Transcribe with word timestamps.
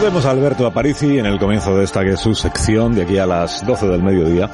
Saludemos 0.00 0.24
a 0.24 0.30
Alberto 0.30 0.66
Aparici 0.66 1.18
en 1.18 1.26
el 1.26 1.38
comienzo 1.38 1.76
de 1.76 1.84
esta 1.84 2.02
que 2.02 2.12
es 2.12 2.20
su 2.20 2.34
sección 2.34 2.94
de 2.94 3.02
aquí 3.02 3.18
a 3.18 3.26
las 3.26 3.66
12 3.66 3.86
del 3.86 4.02
mediodía. 4.02 4.48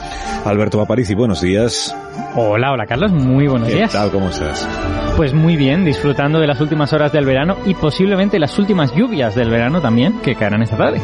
Alberto 0.44 0.80
Aparici, 0.80 1.14
buenos 1.14 1.40
días. 1.40 1.94
Hola, 2.34 2.72
hola 2.72 2.84
Carlos, 2.84 3.12
muy 3.12 3.46
buenos 3.46 3.68
días. 3.68 3.92
¿Qué 3.92 3.96
tal? 3.96 4.10
¿Cómo 4.10 4.28
estás? 4.28 4.68
Pues 5.16 5.34
muy 5.34 5.54
bien, 5.54 5.84
disfrutando 5.84 6.40
de 6.40 6.48
las 6.48 6.60
últimas 6.60 6.92
horas 6.92 7.12
del 7.12 7.26
verano 7.26 7.58
y 7.64 7.74
posiblemente 7.74 8.40
las 8.40 8.58
últimas 8.58 8.92
lluvias 8.92 9.36
del 9.36 9.48
verano 9.48 9.80
también 9.80 10.20
que 10.20 10.34
caerán 10.34 10.62
esta 10.62 10.76
tarde. 10.76 11.00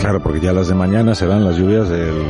Claro, 0.00 0.18
porque 0.20 0.40
ya 0.40 0.52
las 0.52 0.66
de 0.66 0.74
mañana 0.74 1.14
serán 1.14 1.44
las 1.44 1.56
lluvias 1.56 1.88
del, 1.88 2.24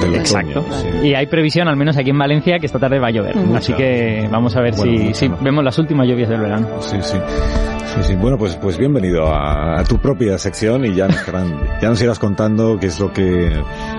del 0.00 0.14
Exacto. 0.16 0.60
otoño. 0.60 0.72
sí. 1.02 1.08
Y 1.08 1.14
hay 1.14 1.26
previsión, 1.26 1.68
al 1.68 1.76
menos 1.76 1.96
aquí 1.96 2.10
en 2.10 2.18
Valencia, 2.18 2.58
que 2.58 2.66
esta 2.66 2.78
tarde 2.78 2.98
va 2.98 3.08
a 3.08 3.10
llover. 3.10 3.34
Así 3.54 3.72
que 3.74 4.28
vamos 4.30 4.56
a 4.56 4.60
ver 4.60 4.74
Bueno, 4.76 4.92
si, 4.98 5.02
mucho 5.04 5.14
si 5.18 5.28
no. 5.28 5.36
vemos 5.40 5.64
las 5.64 5.78
últimas 5.78 6.06
lluvias 6.08 6.28
del 6.28 6.40
verano. 6.40 6.68
Sí, 6.80 6.96
sí. 7.00 7.18
Sí, 7.94 8.02
sí. 8.02 8.14
Bueno, 8.16 8.36
pues, 8.36 8.56
pues 8.56 8.76
bienvenido 8.76 9.26
a, 9.28 9.80
a 9.80 9.84
tu 9.84 9.98
propia 9.98 10.36
sección 10.38 10.84
y 10.84 10.94
ya 10.94 11.06
nos, 11.08 11.24
ya 11.80 11.88
nos 11.88 12.02
irás 12.02 12.18
contando 12.18 12.76
qué 12.78 12.88
es 12.88 13.00
lo 13.00 13.10
que, 13.12 13.52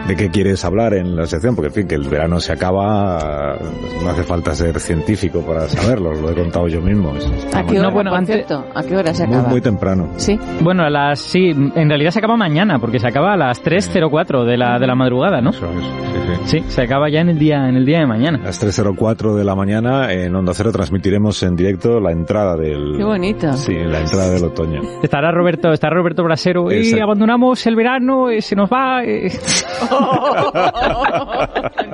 de 0.07 0.15
qué 0.15 0.29
quieres 0.29 0.63
hablar 0.63 0.93
en 0.93 1.15
la 1.15 1.25
sección, 1.27 1.55
porque 1.55 1.67
en 1.67 1.73
fin, 1.73 1.87
que 1.87 1.95
el 1.95 2.07
verano 2.07 2.39
se 2.39 2.53
acaba, 2.53 3.57
no 4.01 4.09
hace 4.09 4.23
falta 4.23 4.55
ser 4.55 4.79
científico 4.79 5.41
para 5.41 5.67
saberlo, 5.67 6.13
lo 6.13 6.29
he 6.29 6.33
contado 6.33 6.67
yo 6.67 6.81
mismo. 6.81 7.13
Está 7.15 7.59
¿A 7.59 7.61
qué 7.63 7.67
muy- 7.69 7.77
hora, 7.79 7.87
No, 7.89 7.93
bueno, 7.93 8.15
antes- 8.15 8.35
cierto? 8.35 8.65
¿A 8.73 8.83
qué 8.83 8.95
hora 8.95 9.13
se 9.13 9.25
muy, 9.27 9.35
acaba? 9.35 9.49
muy 9.49 9.61
temprano. 9.61 10.09
Sí. 10.15 10.39
Bueno, 10.61 10.83
a 10.83 10.89
las 10.89 11.19
sí, 11.19 11.49
en 11.49 11.89
realidad 11.89 12.11
se 12.11 12.19
acaba 12.19 12.37
mañana, 12.37 12.79
porque 12.79 12.99
se 12.99 13.07
acaba 13.07 13.33
a 13.33 13.37
las 13.37 13.61
3.04 13.61 14.45
de 14.45 14.57
la, 14.57 14.79
de 14.79 14.87
la 14.87 14.95
madrugada, 14.95 15.41
¿no? 15.41 15.49
Eso 15.49 15.65
es, 15.71 15.83
sí, 15.83 16.19
sí. 16.45 16.59
Sí, 16.59 16.63
se 16.69 16.81
acaba 16.83 17.09
ya 17.09 17.19
en 17.21 17.29
el 17.29 17.39
día, 17.39 17.67
en 17.67 17.75
el 17.75 17.85
día 17.85 17.99
de 17.99 18.07
mañana. 18.07 18.39
A 18.41 18.45
las 18.45 18.59
3.04 18.63 19.35
de 19.35 19.43
la 19.43 19.55
mañana 19.55 20.11
en 20.13 20.33
Onda 20.35 20.53
Cero 20.53 20.71
transmitiremos 20.71 21.41
en 21.43 21.55
directo 21.55 21.99
la 21.99 22.11
entrada 22.11 22.55
del... 22.55 22.95
Qué 22.97 23.03
bonito. 23.03 23.51
Sí, 23.53 23.73
la 23.73 23.99
entrada 23.99 24.29
del 24.29 24.43
otoño. 24.45 24.81
Estará 25.03 25.31
Roberto, 25.31 25.71
estará 25.73 25.95
Roberto 25.95 26.23
Brasero 26.23 26.71
y 26.71 26.77
Exacto. 26.77 27.03
abandonamos 27.03 27.65
el 27.67 27.75
verano, 27.75 28.29
eh, 28.29 28.41
se 28.41 28.55
nos 28.55 28.69
va. 28.69 29.03
eh. 29.03 29.29
no, 29.99 30.51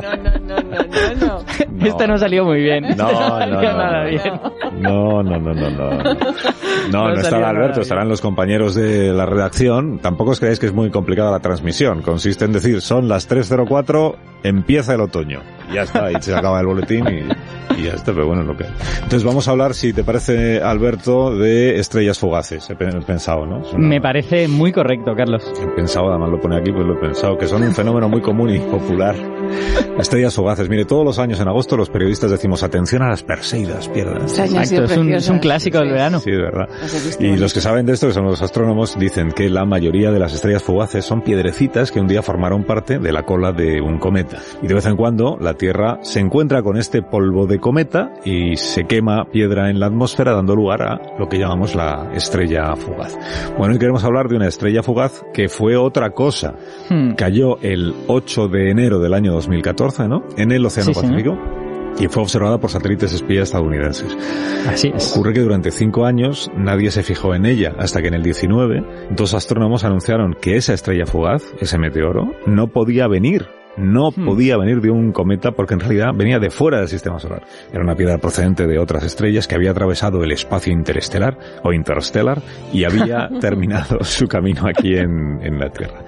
no, 0.02 0.16
no, 0.18 0.38
no, 0.40 0.62
no, 0.62 1.16
no. 1.16 1.44
No. 1.72 1.86
Esto 1.86 2.08
no 2.08 2.18
salió 2.18 2.46
muy 2.46 2.62
bien. 2.62 2.84
No, 2.96 3.12
no, 3.12 3.46
no, 3.46 3.62
nada 3.62 4.04
no. 4.04 4.10
bien. 4.10 4.42
No, 4.82 5.24
no, 5.24 5.40
no, 5.40 5.54
no, 5.54 5.70
no. 5.70 5.90
No, 5.92 6.04
no, 6.04 6.14
No 6.92 7.06
salió 7.06 7.22
estará 7.22 7.38
nada 7.40 7.50
Alberto, 7.50 7.82
estarán 7.82 8.10
los 8.10 8.22
compañeros 8.22 8.76
de 8.76 9.14
la 9.14 9.26
redacción. 9.26 10.00
Tampoco 10.00 10.32
os 10.32 10.40
creáis 10.40 10.60
que 10.60 10.66
es 10.68 10.74
muy 10.74 10.90
complicada 10.90 11.32
la 11.32 11.40
transmisión. 11.40 12.02
Consiste 12.02 12.46
en 12.46 12.54
decir, 12.54 12.82
son 12.82 13.08
las 13.08 13.30
3.04, 13.30 14.16
empieza 14.44 14.94
el 14.94 15.02
otoño. 15.02 15.42
Y 15.70 15.76
ya 15.76 15.84
está, 15.84 16.12
y 16.12 16.16
se 16.22 16.36
acaba 16.36 16.60
el 16.60 16.66
boletín 16.68 17.06
y, 17.08 17.80
y 17.80 17.84
ya 17.86 17.94
está, 17.94 18.14
pero 18.14 18.28
bueno, 18.28 18.44
lo 18.44 18.56
que... 18.56 18.66
Entonces 18.96 19.24
vamos 19.24 19.48
a 19.48 19.52
hablar, 19.52 19.74
si 19.74 19.94
te 19.94 20.04
parece, 20.04 20.62
Alberto, 20.62 21.36
de 21.36 21.80
estrellas 21.80 22.20
fugaces. 22.20 22.70
He 22.70 22.76
pe- 22.76 22.90
he 22.90 23.02
pensado, 23.02 23.46
¿no? 23.46 23.58
Una- 23.74 23.88
Me 23.88 24.02
parece 24.02 24.48
muy 24.48 24.72
correcto, 24.72 25.16
Carlos. 25.16 25.44
He 25.62 25.68
pensado, 25.76 26.10
además 26.10 26.30
lo 26.30 26.40
pone 26.42 26.58
aquí, 26.58 26.72
pues 26.72 26.86
lo 26.86 26.94
he 26.94 26.98
pensado, 27.02 27.38
que 27.38 27.48
son 27.48 27.64
un 27.64 27.74
fenómeno 27.74 28.10
muy 28.10 28.22
común 28.22 28.50
y 28.50 28.60
popular. 28.60 29.16
Estrellas 30.00 30.36
fugaces. 30.36 30.70
Mire, 30.70 30.86
todos 30.86 31.06
los 31.06 31.20
años 31.20 31.40
en 31.40 31.48
agosto 31.48 31.78
los 31.78 31.90
periodistas 31.90 32.32
decimos 32.32 32.64
atención 32.64 33.02
a 33.04 33.10
las 33.10 33.24
perseidas, 33.24 33.88
pierdas. 33.90 34.38
Exacto, 34.40 34.84
es 34.84 34.98
un, 34.98 35.14
es 35.14 35.30
un 35.30 35.40
preciosas. 35.40 35.40
clásico 35.42 35.78
del 35.80 35.92
verano. 35.92 36.20
Sí, 36.20 36.32
es 36.32 36.38
verdad. 36.38 36.68
Y 37.20 37.38
los 37.38 37.54
que 37.54 37.62
saben 37.62 37.86
de 37.86 37.94
esto, 37.94 38.08
que 38.08 38.14
son 38.14 38.26
los 38.26 38.42
astrónomos, 38.42 38.98
dicen 38.98 39.32
que 39.32 39.50
la 39.50 39.66
mayoría 39.66 40.12
de 40.12 40.20
las 40.20 40.34
estrellas 40.34 40.64
fugaces 40.64 41.06
son 41.06 41.22
piedrecitas 41.22 41.92
que 41.92 42.00
un 42.00 42.08
día 42.08 42.22
formaron 42.22 42.64
parte 42.64 43.00
de 43.00 43.12
la 43.12 43.24
cola 43.24 43.52
de 43.52 43.82
un 43.82 44.00
cometa. 44.00 44.40
Y 44.62 44.68
de 44.68 44.74
vez 44.74 44.86
en 44.86 44.96
cuando 44.96 45.38
la 45.40 45.54
Tierra 45.56 46.00
se 46.02 46.20
encuentra 46.20 46.64
con 46.64 46.78
este 46.78 47.02
polvo 47.02 47.46
de 47.46 47.60
cometa 47.60 48.14
y 48.26 48.56
se 48.58 48.86
quema 48.86 49.26
piedra 49.32 49.70
en 49.70 49.80
la 49.80 49.88
atmósfera 49.88 50.34
dando 50.34 50.56
lugar 50.56 50.82
a 50.82 51.00
lo 51.18 51.28
que 51.30 51.38
llamamos 51.38 51.76
la 51.76 52.12
estrella 52.14 52.76
fugaz. 52.76 53.18
Bueno, 53.58 53.74
hoy 53.74 53.80
queremos 53.80 54.04
hablar 54.04 54.28
de 54.28 54.36
una 54.36 54.48
estrella 54.48 54.84
fugaz 54.84 55.24
que 55.34 55.50
fue 55.50 55.76
otra 55.76 56.12
cosa. 56.12 56.56
Hmm. 56.90 57.14
Cayó 57.14 57.58
el 57.62 57.94
8 58.08 58.48
de 58.48 58.72
enero 58.72 59.00
del 59.00 59.14
año 59.14 59.34
2014, 59.44 60.08
¿no? 60.08 60.24
En 60.38 60.52
el 60.52 60.66
Océano 60.66 60.94
Sí, 60.94 61.00
señor. 61.00 61.14
Pacífico. 61.14 61.64
Y 62.00 62.08
fue 62.08 62.24
observada 62.24 62.58
por 62.58 62.72
satélites 62.72 63.14
espías 63.14 63.44
estadounidenses. 63.44 64.18
Así 64.68 64.92
es. 64.96 65.12
Ocurre 65.12 65.34
que 65.34 65.42
durante 65.42 65.70
cinco 65.70 66.06
años 66.06 66.50
nadie 66.58 66.90
se 66.90 67.04
fijó 67.04 67.36
en 67.36 67.46
ella, 67.46 67.76
hasta 67.78 68.02
que 68.02 68.08
en 68.08 68.16
el 68.16 68.24
19 68.24 69.10
dos 69.12 69.36
astrónomos 69.36 69.84
anunciaron 69.84 70.34
que 70.34 70.58
esa 70.58 70.74
estrella 70.74 71.06
fugaz, 71.06 71.44
ese 71.60 71.78
meteoro, 71.78 72.32
no 72.48 72.68
podía 72.68 73.08
venir. 73.08 73.48
No 73.78 74.12
Hmm. 74.12 74.26
podía 74.26 74.58
venir 74.58 74.82
de 74.82 74.92
un 74.92 75.12
cometa 75.12 75.52
porque 75.52 75.74
en 75.74 75.80
realidad 75.80 76.10
venía 76.16 76.40
de 76.40 76.50
fuera 76.50 76.80
del 76.80 76.88
sistema 76.88 77.20
solar. 77.20 77.44
Era 77.72 77.84
una 77.84 77.96
piedra 77.96 78.18
procedente 78.20 78.68
de 78.68 78.78
otras 78.78 79.04
estrellas 79.04 79.48
que 79.48 79.56
había 79.56 79.72
atravesado 79.72 80.24
el 80.24 80.32
espacio 80.32 80.72
interestelar 80.72 81.38
o 81.64 81.74
interstellar 81.74 82.42
y 82.72 82.84
había 82.84 83.30
terminado 83.42 84.04
su 84.04 84.28
camino 84.28 84.68
aquí 84.68 84.96
en, 84.96 85.40
en 85.42 85.60
la 85.60 85.70
Tierra. 85.70 86.06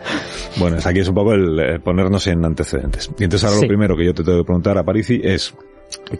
Bueno, 0.59 0.77
es 0.77 0.85
aquí 0.85 0.99
es 0.99 1.07
un 1.09 1.15
poco 1.15 1.33
el 1.33 1.59
eh, 1.59 1.79
ponernos 1.79 2.27
en 2.27 2.45
antecedentes. 2.45 3.09
Y 3.17 3.23
entonces 3.23 3.43
ahora 3.45 3.57
Sí. 3.57 3.63
lo 3.63 3.67
primero 3.67 3.95
que 3.97 4.05
yo 4.05 4.13
te 4.13 4.23
tengo 4.23 4.39
que 4.39 4.45
preguntar 4.45 4.77
a 4.77 4.83
Parisi 4.83 5.19
es 5.23 5.55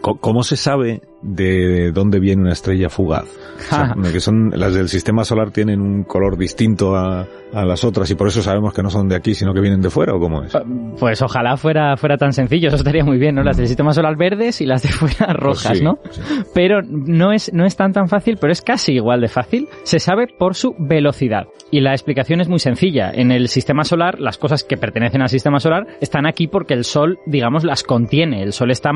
¿Cómo 0.00 0.42
se 0.42 0.56
sabe 0.56 1.00
de 1.22 1.90
dónde 1.92 2.18
viene 2.20 2.42
una 2.42 2.52
estrella 2.52 2.88
fugaz? 2.88 3.24
O 3.24 3.60
sea, 3.62 3.94
Ja. 3.96 4.12
que 4.12 4.20
son 4.20 4.50
las 4.54 4.74
del 4.74 4.88
sistema 4.88 5.24
solar 5.24 5.50
tienen 5.50 5.80
un 5.80 6.04
color 6.04 6.36
distinto 6.36 6.94
a, 6.96 7.26
a 7.52 7.64
las 7.64 7.84
otras 7.84 8.10
y 8.10 8.14
por 8.14 8.28
eso 8.28 8.42
sabemos 8.42 8.72
que 8.74 8.82
no 8.82 8.90
son 8.90 9.08
de 9.08 9.16
aquí, 9.16 9.34
sino 9.34 9.52
que 9.54 9.60
vienen 9.60 9.80
de 9.80 9.90
fuera 9.90 10.14
o 10.14 10.20
cómo 10.20 10.42
es. 10.44 10.56
Pues 10.98 11.20
ojalá 11.22 11.56
fuera, 11.56 11.96
fuera 11.96 12.16
tan 12.16 12.32
sencillo, 12.32 12.68
eso 12.68 12.76
estaría 12.76 13.04
muy 13.04 13.18
bien, 13.18 13.34
¿no? 13.34 13.42
Las 13.42 13.56
del 13.56 13.66
sistema 13.66 13.92
solar 13.92 14.16
verdes 14.16 14.60
y 14.60 14.66
las 14.66 14.82
de 14.82 14.88
fuera 14.88 15.32
rojas, 15.32 15.66
Pues 15.68 15.78
sí, 15.78 15.84
¿no? 15.84 15.98
sí. 16.10 16.20
Pero 16.54 16.80
no 16.82 17.32
es, 17.32 17.52
no 17.52 17.64
es 17.64 17.76
tan 17.76 17.92
tan 17.92 18.08
fácil, 18.08 18.38
pero 18.40 18.52
es 18.52 18.62
casi 18.62 18.92
igual 18.92 19.20
de 19.20 19.28
fácil. 19.28 19.68
Se 19.84 19.98
sabe 19.98 20.26
por 20.38 20.54
su 20.54 20.74
velocidad. 20.78 21.44
Y 21.70 21.80
la 21.80 21.92
explicación 21.92 22.40
es 22.40 22.48
muy 22.48 22.58
sencilla. 22.60 23.10
En 23.12 23.32
el 23.32 23.48
sistema 23.48 23.82
solar, 23.84 24.20
las 24.20 24.38
cosas 24.38 24.62
que 24.64 24.76
pertenecen 24.76 25.22
al 25.22 25.28
sistema 25.28 25.58
solar 25.58 25.86
están 26.00 26.26
aquí 26.26 26.46
porque 26.46 26.74
el 26.74 26.84
Sol, 26.84 27.18
digamos, 27.26 27.64
las 27.64 27.82
contiene. 27.82 28.42
El 28.42 28.52
Sol 28.52 28.70
está 28.70 28.92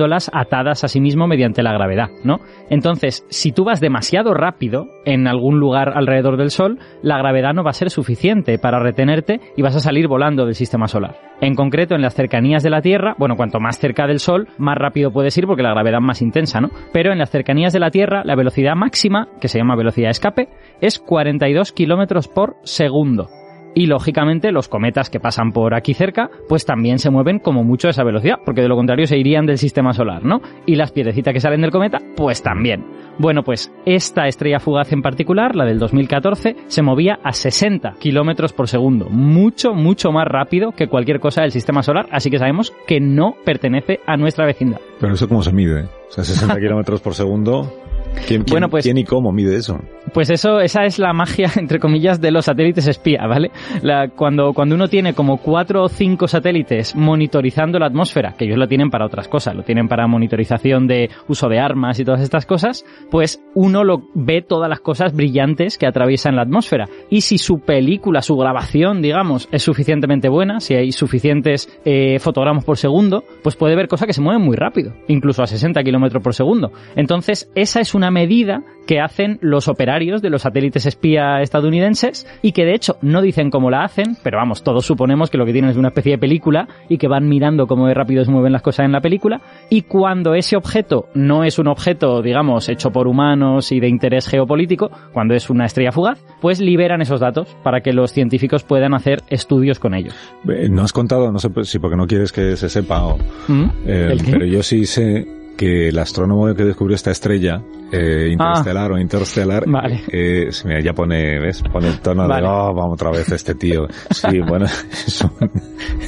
manteniéndolas 0.00 0.30
atadas 0.32 0.84
a 0.84 0.88
sí 0.88 1.00
mismo 1.00 1.26
mediante 1.26 1.62
la 1.62 1.72
gravedad, 1.72 2.08
¿no? 2.24 2.40
Entonces, 2.70 3.26
si 3.28 3.52
tú 3.52 3.64
vas 3.64 3.80
demasiado 3.80 4.34
rápido 4.34 4.86
en 5.04 5.26
algún 5.26 5.60
lugar 5.60 5.92
alrededor 5.94 6.36
del 6.36 6.50
Sol, 6.50 6.78
la 7.02 7.18
gravedad 7.18 7.52
no 7.52 7.62
va 7.62 7.70
a 7.70 7.74
ser 7.74 7.90
suficiente 7.90 8.58
para 8.58 8.78
retenerte 8.78 9.40
y 9.56 9.62
vas 9.62 9.76
a 9.76 9.80
salir 9.80 10.08
volando 10.08 10.46
del 10.46 10.54
sistema 10.54 10.88
solar. 10.88 11.16
En 11.40 11.54
concreto, 11.54 11.94
en 11.94 12.02
las 12.02 12.14
cercanías 12.14 12.62
de 12.62 12.70
la 12.70 12.82
Tierra, 12.82 13.14
bueno, 13.18 13.36
cuanto 13.36 13.60
más 13.60 13.78
cerca 13.78 14.06
del 14.06 14.18
Sol, 14.18 14.48
más 14.58 14.76
rápido 14.76 15.10
puedes 15.10 15.36
ir 15.36 15.46
porque 15.46 15.62
la 15.62 15.70
gravedad 15.70 16.00
es 16.00 16.06
más 16.06 16.22
intensa, 16.22 16.60
¿no? 16.60 16.70
Pero 16.92 17.12
en 17.12 17.18
las 17.18 17.30
cercanías 17.30 17.72
de 17.72 17.80
la 17.80 17.90
Tierra, 17.90 18.22
la 18.24 18.36
velocidad 18.36 18.74
máxima, 18.76 19.28
que 19.40 19.48
se 19.48 19.58
llama 19.58 19.76
velocidad 19.76 20.10
escape, 20.10 20.48
es 20.80 20.98
42 20.98 21.72
kilómetros 21.72 22.28
por 22.28 22.56
segundo. 22.62 23.28
Y 23.74 23.86
lógicamente 23.86 24.52
los 24.52 24.68
cometas 24.68 25.10
que 25.10 25.20
pasan 25.20 25.52
por 25.52 25.74
aquí 25.74 25.94
cerca, 25.94 26.30
pues 26.48 26.64
también 26.64 26.98
se 26.98 27.10
mueven 27.10 27.38
como 27.38 27.64
mucho 27.64 27.88
a 27.88 27.90
esa 27.90 28.04
velocidad, 28.04 28.38
porque 28.44 28.62
de 28.62 28.68
lo 28.68 28.76
contrario 28.76 29.06
se 29.06 29.18
irían 29.18 29.46
del 29.46 29.58
sistema 29.58 29.92
solar, 29.92 30.24
¿no? 30.24 30.40
Y 30.66 30.74
las 30.74 30.92
piedrecitas 30.92 31.32
que 31.32 31.40
salen 31.40 31.60
del 31.60 31.70
cometa, 31.70 31.98
pues 32.16 32.42
también. 32.42 32.84
Bueno, 33.18 33.42
pues 33.42 33.72
esta 33.84 34.26
estrella 34.26 34.60
fugaz 34.60 34.92
en 34.92 35.02
particular, 35.02 35.54
la 35.54 35.64
del 35.64 35.78
2014, 35.78 36.56
se 36.66 36.82
movía 36.82 37.20
a 37.22 37.32
60 37.32 37.94
kilómetros 37.98 38.52
por 38.52 38.68
segundo, 38.68 39.08
mucho, 39.10 39.74
mucho 39.74 40.10
más 40.10 40.26
rápido 40.26 40.72
que 40.72 40.88
cualquier 40.88 41.20
cosa 41.20 41.42
del 41.42 41.52
sistema 41.52 41.82
solar, 41.82 42.06
así 42.10 42.30
que 42.30 42.38
sabemos 42.38 42.72
que 42.86 43.00
no 43.00 43.36
pertenece 43.44 44.00
a 44.06 44.16
nuestra 44.16 44.46
vecindad. 44.46 44.80
Pero 44.98 45.14
eso 45.14 45.28
cómo 45.28 45.42
se 45.42 45.52
mide. 45.52 45.84
O 45.84 46.12
sea, 46.12 46.24
60 46.24 46.56
kilómetros 46.60 47.00
por 47.00 47.14
segundo. 47.14 47.72
¿Quién, 48.14 48.42
quién- 48.42 48.44
Bueno, 48.46 48.68
pues- 48.68 48.84
quién 48.84 48.98
y 48.98 49.04
cómo 49.04 49.32
mide 49.32 49.56
eso? 49.56 49.78
Pues 50.12 50.30
eso, 50.30 50.60
esa 50.60 50.84
es 50.84 50.98
la 50.98 51.12
magia, 51.12 51.50
entre 51.56 51.78
comillas, 51.78 52.20
de 52.20 52.30
los 52.30 52.46
satélites 52.46 52.86
espía, 52.88 53.26
¿vale? 53.26 53.50
La- 53.82 54.08
cuando, 54.08 54.52
cuando 54.52 54.74
uno 54.74 54.88
tiene 54.88 55.14
como 55.14 55.36
cuatro 55.38 55.84
o 55.84 55.88
cinco 55.88 56.26
satélites 56.26 56.96
monitorizando 56.96 57.78
la 57.78 57.86
atmósfera, 57.86 58.34
que 58.36 58.44
ellos 58.46 58.58
lo 58.58 58.66
tienen 58.66 58.90
para 58.90 59.06
otras 59.06 59.28
cosas, 59.28 59.54
lo 59.54 59.62
tienen 59.62 59.88
para 59.88 60.06
monitorización 60.06 60.86
de 60.86 61.10
uso 61.28 61.48
de 61.48 61.58
armas 61.60 62.00
y 62.00 62.04
todas 62.04 62.20
estas 62.22 62.46
cosas, 62.46 62.84
pues 63.10 63.42
uno 63.54 63.84
lo 63.84 64.02
ve 64.14 64.42
todas 64.42 64.68
las 64.68 64.80
cosas 64.80 65.14
brillantes 65.14 65.78
que 65.78 65.86
atraviesan 65.86 66.34
la 66.36 66.42
atmósfera. 66.42 66.86
Y 67.10 67.20
si 67.20 67.38
su 67.38 67.60
película, 67.60 68.22
su 68.22 68.36
grabación, 68.36 69.02
digamos, 69.02 69.48
es 69.52 69.62
suficientemente 69.62 70.28
buena, 70.28 70.60
si 70.60 70.74
hay 70.74 70.92
suficientes 70.92 71.68
eh, 71.84 72.18
fotogramas 72.18 72.64
por 72.64 72.76
segundo, 72.78 73.22
pues 73.42 73.54
puede 73.56 73.76
ver 73.76 73.86
cosas 73.88 74.06
que 74.06 74.12
se 74.12 74.20
mueven 74.22 74.42
muy 74.42 74.56
rápido, 74.56 74.92
incluso 75.08 75.42
a 75.42 75.46
60 75.46 75.82
kilómetros 75.82 76.22
por 76.22 76.34
segundo. 76.34 76.72
Entonces, 76.96 77.50
esa 77.54 77.80
es 77.80 77.94
una 77.94 77.99
medida 78.10 78.62
que 78.86 79.00
hacen 79.00 79.38
los 79.40 79.68
operarios 79.68 80.20
de 80.22 80.30
los 80.30 80.42
satélites 80.42 80.86
espía 80.86 81.40
estadounidenses 81.42 82.26
y 82.42 82.52
que 82.52 82.64
de 82.64 82.74
hecho 82.74 82.96
no 83.02 83.22
dicen 83.22 83.50
cómo 83.50 83.70
la 83.70 83.84
hacen, 83.84 84.16
pero 84.24 84.38
vamos, 84.38 84.64
todos 84.64 84.84
suponemos 84.86 85.30
que 85.30 85.38
lo 85.38 85.46
que 85.46 85.52
tienen 85.52 85.70
es 85.70 85.76
una 85.76 85.88
especie 85.88 86.12
de 86.12 86.18
película 86.18 86.66
y 86.88 86.98
que 86.98 87.06
van 87.06 87.28
mirando 87.28 87.66
cómo 87.66 87.86
de 87.86 87.94
rápido 87.94 88.24
se 88.24 88.30
mueven 88.32 88.52
las 88.52 88.62
cosas 88.62 88.86
en 88.86 88.92
la 88.92 89.00
película 89.00 89.40
y 89.68 89.82
cuando 89.82 90.34
ese 90.34 90.56
objeto 90.56 91.06
no 91.14 91.44
es 91.44 91.58
un 91.58 91.68
objeto, 91.68 92.22
digamos, 92.22 92.68
hecho 92.68 92.90
por 92.90 93.06
humanos 93.06 93.70
y 93.70 93.80
de 93.80 93.88
interés 93.88 94.26
geopolítico, 94.28 94.90
cuando 95.12 95.34
es 95.34 95.50
una 95.50 95.66
estrella 95.66 95.92
fugaz, 95.92 96.24
pues 96.40 96.60
liberan 96.60 97.00
esos 97.00 97.20
datos 97.20 97.56
para 97.62 97.82
que 97.82 97.92
los 97.92 98.12
científicos 98.12 98.64
puedan 98.64 98.94
hacer 98.94 99.22
estudios 99.28 99.78
con 99.78 99.94
ellos. 99.94 100.14
Eh, 100.48 100.68
No 100.68 100.82
has 100.82 100.92
contado, 100.92 101.30
no 101.30 101.38
sé 101.38 101.48
si 101.64 101.78
porque 101.78 101.96
no 101.96 102.06
quieres 102.06 102.32
que 102.32 102.56
se 102.56 102.68
sepa, 102.68 103.04
o, 103.04 103.18
¿Mm? 103.48 103.70
eh, 103.86 104.16
pero 104.30 104.46
yo 104.46 104.62
sí 104.62 104.84
sé 104.84 105.39
que 105.60 105.88
el 105.88 105.98
astrónomo 105.98 106.54
que 106.54 106.64
descubrió 106.64 106.94
esta 106.94 107.10
estrella 107.10 107.60
eh, 107.92 108.28
interestelar 108.32 108.92
o 108.92 108.98
interestelar, 108.98 109.64
Vale. 109.66 110.00
eh, 110.10 110.46
se 110.52 110.66
me- 110.66 110.82
ya 110.82 110.94
pone, 110.94 111.38
¿ves? 111.38 111.62
Pone 111.70 111.88
el 111.88 112.00
tono 112.00 112.26
Vale. 112.26 112.46
de, 112.46 112.48
oh, 112.48 112.72
vamos 112.72 112.94
otra 112.94 113.10
vez 113.10 113.30
este 113.30 113.54
tío. 113.56 113.86
Sí, 114.10 114.40
bueno, 114.48 114.64
es 114.90 115.20
un, 115.22 115.50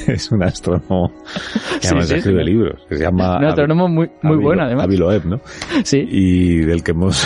es 0.07 0.33
un 0.33 0.43
astrónomo 0.43 1.13
que 1.83 1.89
además 1.89 2.09
sí, 2.09 2.15
escribe 2.15 2.45
sí. 2.45 2.51
libros, 2.51 2.81
que 2.89 2.97
se 2.97 3.03
llama... 3.05 3.37
Un 3.37 3.45
astrónomo 3.45 3.89
muy, 3.89 4.11
muy 4.23 4.39
bueno, 4.39 4.63
además. 4.63 4.85
Avi 4.85 4.97
Loeb, 4.97 5.27
¿no? 5.27 5.41
Sí. 5.85 5.99
y 6.09 6.61
del 6.61 6.83
que 6.83 6.93
hemos 6.93 7.23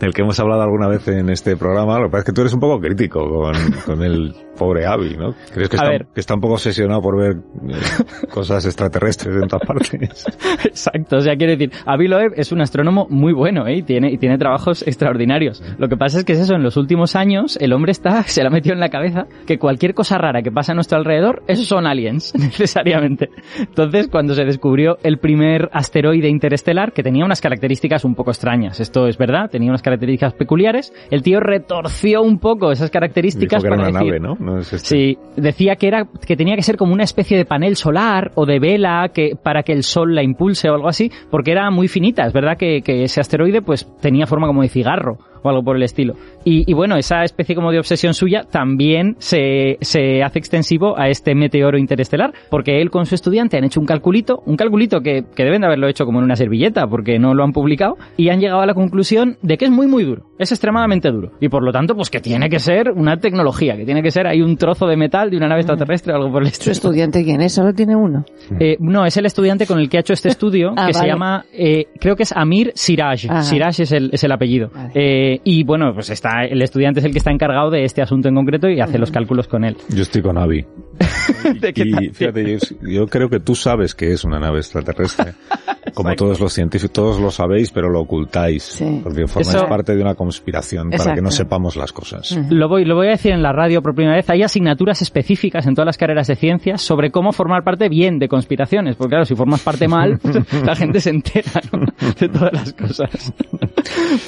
del 0.00 0.12
que 0.12 0.20
hemos 0.22 0.38
hablado 0.38 0.60
alguna 0.62 0.88
vez 0.88 1.08
en 1.08 1.30
este 1.30 1.56
programa, 1.56 1.98
lo 1.98 2.06
que 2.08 2.10
pasa 2.10 2.18
es 2.20 2.24
que 2.26 2.32
tú 2.32 2.40
eres 2.42 2.52
un 2.52 2.60
poco 2.60 2.78
crítico 2.78 3.20
con, 3.26 3.54
con 3.86 4.02
el 4.02 4.34
pobre 4.58 4.84
Avi, 4.86 5.16
¿no? 5.16 5.34
¿Crees 5.54 5.68
que 5.70 5.76
está, 5.76 5.90
que 6.12 6.20
está 6.20 6.34
un 6.34 6.40
poco 6.40 6.54
obsesionado 6.54 7.00
por 7.00 7.16
ver 7.16 7.36
eh, 7.36 8.26
cosas 8.30 8.66
extraterrestres 8.66 9.34
en 9.36 9.48
todas 9.48 9.66
partes? 9.66 10.26
Exacto, 10.64 11.20
sea, 11.22 11.36
quiero 11.36 11.52
decir, 11.52 11.70
Avi 11.86 12.08
Loeb 12.08 12.32
es 12.36 12.52
un 12.52 12.60
astrónomo 12.60 13.06
muy 13.10 13.32
bueno, 13.32 13.66
¿eh? 13.66 13.76
Y 13.76 13.82
tiene, 13.82 14.10
y 14.10 14.18
tiene 14.18 14.38
trabajos 14.38 14.86
extraordinarios. 14.86 15.62
Lo 15.78 15.88
que 15.88 15.96
pasa 15.96 16.18
es 16.18 16.24
que 16.24 16.32
es 16.32 16.40
eso, 16.40 16.54
en 16.54 16.62
los 16.62 16.76
últimos 16.76 17.16
años, 17.16 17.56
el 17.60 17.72
hombre 17.72 17.92
está, 17.92 18.22
se 18.26 18.42
le 18.42 18.48
ha 18.48 18.50
metido 18.50 18.74
en 18.74 18.80
la 18.80 18.88
cabeza 18.88 19.26
que 19.46 19.58
cualquier 19.58 19.94
cosa 19.94 20.18
rara 20.18 20.42
que 20.42 20.50
pasa 20.50 20.72
a 20.72 20.74
nuestro 20.74 20.98
alrededor, 20.98 21.42
esos 21.46 21.66
son 21.66 21.86
aliens, 21.86 22.34
necesariamente. 22.38 23.30
Entonces, 23.58 24.08
cuando 24.08 24.34
se 24.34 24.44
descubrió 24.44 24.98
el 25.02 25.18
primer 25.18 25.68
asteroide 25.72 26.28
interestelar, 26.28 26.92
que 26.92 27.02
tenía 27.02 27.24
unas 27.24 27.40
características 27.40 28.04
un 28.04 28.14
poco 28.14 28.30
extrañas, 28.30 28.80
esto 28.80 29.06
es 29.06 29.18
verdad, 29.18 29.50
tenía 29.50 29.70
unas 29.70 29.82
características 29.82 30.34
peculiares, 30.34 30.92
el 31.10 31.22
tío 31.22 31.40
retorció 31.40 32.22
un 32.22 32.38
poco 32.38 32.72
esas 32.72 32.90
características 32.90 33.62
para 33.62 33.76
una 33.76 33.86
decir, 33.86 34.06
nave, 34.06 34.20
¿no? 34.20 34.36
No 34.38 34.58
es 34.58 34.72
este. 34.72 34.88
Sí, 34.88 35.18
decía 35.36 35.76
que 35.76 35.88
era 35.88 36.06
que 36.26 36.36
tenía 36.36 36.56
que 36.56 36.62
ser 36.62 36.76
como 36.76 36.92
una 36.92 37.04
especie 37.04 37.36
de 37.36 37.44
panel 37.44 37.76
solar 37.76 38.32
o 38.34 38.46
de 38.46 38.58
vela 38.58 39.10
que 39.12 39.36
para 39.40 39.62
que 39.62 39.72
el 39.72 39.82
sol 39.82 40.14
la 40.14 40.22
impulse 40.22 40.68
o 40.68 40.74
algo 40.74 40.88
así, 40.88 41.01
porque 41.30 41.52
era 41.52 41.70
muy 41.70 41.88
finita. 41.88 42.26
Es 42.26 42.32
verdad 42.32 42.56
que, 42.56 42.82
que 42.82 43.04
ese 43.04 43.20
asteroide 43.20 43.62
pues 43.62 43.86
tenía 44.00 44.26
forma 44.26 44.46
como 44.46 44.62
de 44.62 44.68
cigarro 44.68 45.18
o 45.42 45.48
algo 45.48 45.62
por 45.62 45.76
el 45.76 45.82
estilo. 45.82 46.14
Y, 46.44 46.70
y 46.70 46.74
bueno, 46.74 46.96
esa 46.96 47.22
especie 47.24 47.54
como 47.54 47.70
de 47.70 47.78
obsesión 47.78 48.14
suya 48.14 48.44
también 48.50 49.16
se, 49.18 49.78
se 49.80 50.22
hace 50.22 50.38
extensivo 50.38 50.98
a 50.98 51.08
este 51.08 51.34
meteoro 51.34 51.78
interestelar, 51.78 52.32
porque 52.50 52.80
él 52.80 52.90
con 52.90 53.06
su 53.06 53.14
estudiante 53.14 53.56
han 53.56 53.64
hecho 53.64 53.80
un 53.80 53.86
calculito, 53.86 54.42
un 54.46 54.56
calculito 54.56 55.00
que, 55.00 55.24
que 55.34 55.44
deben 55.44 55.60
de 55.60 55.66
haberlo 55.66 55.88
hecho 55.88 56.04
como 56.04 56.18
en 56.18 56.24
una 56.24 56.36
servilleta, 56.36 56.86
porque 56.86 57.18
no 57.18 57.34
lo 57.34 57.44
han 57.44 57.52
publicado, 57.52 57.96
y 58.16 58.28
han 58.28 58.40
llegado 58.40 58.60
a 58.60 58.66
la 58.66 58.74
conclusión 58.74 59.36
de 59.42 59.56
que 59.56 59.66
es 59.66 59.70
muy 59.70 59.86
muy 59.86 60.04
duro, 60.04 60.24
es 60.38 60.50
extremadamente 60.52 61.10
duro, 61.10 61.32
y 61.40 61.48
por 61.48 61.62
lo 61.62 61.72
tanto 61.72 61.94
pues 61.94 62.10
que 62.10 62.20
tiene 62.20 62.48
que 62.48 62.58
ser 62.58 62.90
una 62.90 63.16
tecnología, 63.18 63.76
que 63.76 63.84
tiene 63.84 64.02
que 64.02 64.10
ser 64.10 64.26
ahí 64.26 64.42
un 64.42 64.56
trozo 64.56 64.86
de 64.86 64.96
metal 64.96 65.30
de 65.30 65.36
una 65.36 65.48
nave 65.48 65.60
extraterrestre 65.60 66.12
o 66.12 66.16
algo 66.16 66.32
por 66.32 66.42
el 66.42 66.48
¿Su 66.48 66.70
estilo. 66.70 66.72
estudiante 66.72 67.24
quién 67.24 67.40
es? 67.42 67.52
Solo 67.52 67.72
tiene 67.72 67.94
uno. 67.96 68.24
Eh, 68.58 68.76
no, 68.80 69.04
es 69.06 69.16
el 69.16 69.26
estudiante 69.26 69.66
con 69.66 69.78
el 69.78 69.88
que 69.88 69.96
ha 69.98 70.00
hecho 70.00 70.12
este 70.12 70.28
estudio, 70.28 70.72
Ah, 70.76 70.86
que 70.88 70.94
se 70.94 71.06
llama, 71.06 71.44
eh, 71.52 71.86
creo 72.00 72.16
que 72.16 72.24
es 72.24 72.32
Amir 72.32 72.72
Siraj. 72.74 73.26
Ajá. 73.28 73.42
Siraj 73.42 73.80
es 73.80 73.92
el, 73.92 74.10
es 74.12 74.24
el 74.24 74.32
apellido. 74.32 74.70
Vale. 74.74 74.90
Eh, 74.94 75.31
y 75.44 75.64
bueno, 75.64 75.92
pues 75.94 76.10
está, 76.10 76.44
el 76.44 76.62
estudiante 76.62 77.00
es 77.00 77.06
el 77.06 77.12
que 77.12 77.18
está 77.18 77.30
encargado 77.30 77.70
de 77.70 77.84
este 77.84 78.02
asunto 78.02 78.28
en 78.28 78.34
concreto 78.34 78.68
y 78.68 78.80
hace 78.80 78.98
los 78.98 79.10
cálculos 79.10 79.48
con 79.48 79.64
él. 79.64 79.76
Yo 79.88 80.02
estoy 80.02 80.22
con 80.22 80.38
Avi. 80.38 80.64
¿De 81.60 81.72
qué 81.72 81.82
Y 81.84 82.10
fíjate, 82.10 82.52
yo, 82.52 82.58
yo 82.82 83.06
creo 83.06 83.28
que 83.28 83.40
tú 83.40 83.54
sabes 83.54 83.94
que 83.94 84.12
es 84.12 84.24
una 84.24 84.38
nave 84.38 84.58
extraterrestre. 84.58 85.34
Como 85.94 86.14
todos 86.14 86.40
los 86.40 86.52
científicos, 86.52 86.92
todos 86.92 87.20
lo 87.20 87.30
sabéis, 87.30 87.70
pero 87.70 87.88
lo 87.88 88.00
ocultáis. 88.00 88.62
Sí. 88.62 89.00
Porque 89.02 89.26
formáis 89.26 89.54
Eso- 89.54 89.66
parte 89.66 89.94
de 89.94 90.02
una 90.02 90.14
conspiración 90.14 90.90
para 90.90 90.96
que 90.96 91.02
Exacto. 91.02 91.22
no 91.22 91.30
sepamos 91.30 91.76
las 91.76 91.92
cosas. 91.92 92.38
Lo 92.50 92.68
voy, 92.68 92.84
lo 92.84 92.94
voy 92.96 93.08
a 93.08 93.10
decir 93.10 93.32
en 93.32 93.42
la 93.42 93.52
radio 93.52 93.82
por 93.82 93.94
primera 93.94 94.16
vez. 94.16 94.28
Hay 94.30 94.42
asignaturas 94.42 95.02
específicas 95.02 95.66
en 95.66 95.74
todas 95.74 95.86
las 95.86 95.98
carreras 95.98 96.26
de 96.26 96.36
ciencias 96.36 96.82
sobre 96.82 97.10
cómo 97.10 97.32
formar 97.32 97.64
parte 97.64 97.88
bien 97.88 98.18
de 98.18 98.28
conspiraciones. 98.28 98.96
Porque 98.96 99.10
claro, 99.10 99.24
si 99.24 99.34
formas 99.34 99.62
parte 99.62 99.88
mal, 99.88 100.18
la 100.64 100.74
gente 100.76 101.00
se 101.00 101.10
entera 101.10 101.60
¿no? 101.72 101.86
de 102.18 102.28
todas 102.28 102.52
las 102.52 102.72
cosas. 102.72 103.32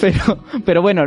Pero, 0.00 0.38
pero 0.64 0.82
bueno, 0.82 1.02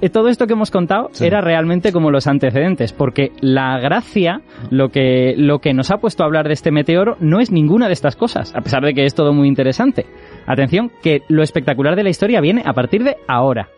eh, 0.00 0.08
todo 0.08 0.28
esto 0.28 0.46
que 0.46 0.54
hemos 0.54 0.70
contado 0.70 1.08
Sí. 1.12 1.26
era 1.26 1.40
realmente 1.40 1.92
como 1.92 2.10
los 2.10 2.26
antecedentes. 2.26 2.92
Porque 2.92 3.32
la 3.40 3.78
gracia, 3.78 4.40
lo 4.70 4.88
que, 4.88 5.34
lo 5.36 5.58
que 5.58 5.74
nos 5.74 5.90
ha 5.90 5.98
puesto 5.98 6.22
a 6.22 6.26
hablar 6.26 6.46
de 6.46 6.54
este 6.54 6.70
meteoro, 6.70 7.16
no 7.20 7.40
es 7.40 7.50
ninguna 7.50 7.86
de 7.88 7.92
estas 7.92 8.16
cosas. 8.16 8.54
A 8.54 8.60
pesar 8.60 8.82
de 8.82 8.94
que 8.94 9.04
es 9.04 9.14
todo 9.14 9.32
muy 9.32 9.48
interesante. 9.48 9.91
Atención, 10.46 10.90
que 11.02 11.22
lo 11.28 11.42
espectacular 11.42 11.94
de 11.96 12.02
la 12.02 12.10
historia 12.10 12.40
viene 12.40 12.62
a 12.64 12.72
partir 12.72 13.04
de 13.04 13.16
ahora. 13.28 13.68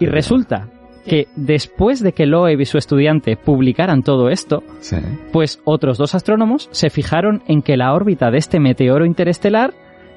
Y 0.00 0.06
resulta 0.06 0.68
que 1.06 1.26
después 1.34 2.00
de 2.02 2.12
que 2.12 2.26
Loeb 2.26 2.60
y 2.60 2.64
su 2.64 2.78
estudiante 2.78 3.36
publicaran 3.36 4.02
todo 4.02 4.28
esto, 4.28 4.62
Sí. 4.80 4.96
pues 5.32 5.60
otros 5.64 5.98
dos 5.98 6.14
astrónomos 6.14 6.68
se 6.72 6.90
fijaron 6.90 7.42
en 7.48 7.62
que 7.62 7.76
la 7.76 7.92
órbita 7.92 8.30
de 8.30 8.38
este 8.38 8.60
meteoro 8.60 9.04
interestelar 9.04 9.72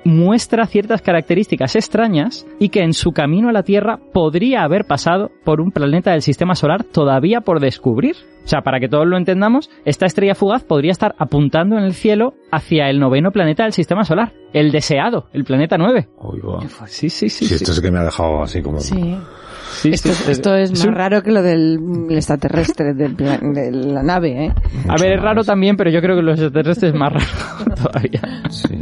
muestra 0.06 0.66
ciertas 0.68 1.02
características 1.02 1.76
extrañas 1.76 2.46
y 2.60 2.70
que 2.70 2.84
en 2.84 2.94
su 2.94 3.12
camino 3.12 3.50
a 3.50 3.52
la 3.52 3.64
Tierra 3.64 4.00
podría 4.14 4.62
haber 4.64 4.86
pasado 4.86 5.32
por 5.44 5.60
un 5.60 5.72
planeta 5.72 6.12
del 6.12 6.22
sistema 6.22 6.56
solar 6.56 6.84
todavía 6.84 7.42
por 7.42 7.60
descubrir. 7.60 8.16
O 8.46 8.48
sea, 8.48 8.62
para 8.62 8.80
que 8.80 8.88
todos 8.88 9.08
lo 9.08 9.18
entendamos, 9.18 9.72
esta 9.86 10.06
estrella 10.06 10.36
fugaz 10.36 10.64
podría 10.64 10.92
estar 10.92 11.16
apuntando 11.18 11.78
en 11.80 11.84
el 11.84 11.94
cielo 11.96 12.36
hacia 12.52 12.90
el 12.92 13.00
noveno 13.00 13.32
planeta 13.32 13.64
del 13.64 13.74
sistema 13.74 14.04
solar, 14.06 14.34
el 14.54 14.72
deseado, 14.72 15.28
el 15.34 15.44
planeta 15.44 15.78
9. 15.80 16.08
Oigo. 16.20 16.60
Sí, 16.86 17.10
sí, 17.10 17.28
sí. 17.28 17.46
Sí, 17.48 17.56
esto 17.56 17.72
es 17.72 17.82
que 17.82 17.90
me 17.90 17.98
ha 17.98 18.04
dejado 18.04 18.44
así 18.44 18.62
como... 18.62 18.80
Sí. 18.80 19.18
Sí, 19.72 19.90
Esto, 19.90 20.10
sí. 20.14 20.32
esto 20.32 20.56
es 20.56 20.70
más 20.72 20.86
un- 20.86 20.94
raro 20.94 21.24
que 21.24 21.32
lo 21.32 21.42
del 21.42 21.80
el 22.10 22.16
extraterrestre 22.16 22.94
del 22.94 23.16
plan- 23.16 23.52
de 23.52 23.72
la 23.72 24.04
nave, 24.04 24.46
¿eh? 24.46 24.54
A 24.88 24.96
ver, 25.02 25.14
es 25.14 25.22
raro 25.22 25.38
más. 25.38 25.48
también, 25.48 25.76
pero 25.76 25.90
yo 25.90 26.00
creo 26.02 26.16
que 26.16 26.22
los 26.22 26.40
extraterrestres 26.40 26.94
es 26.94 27.00
más 27.00 27.12
raro 27.12 27.76
todavía. 27.76 28.22
Sí. 28.52 28.80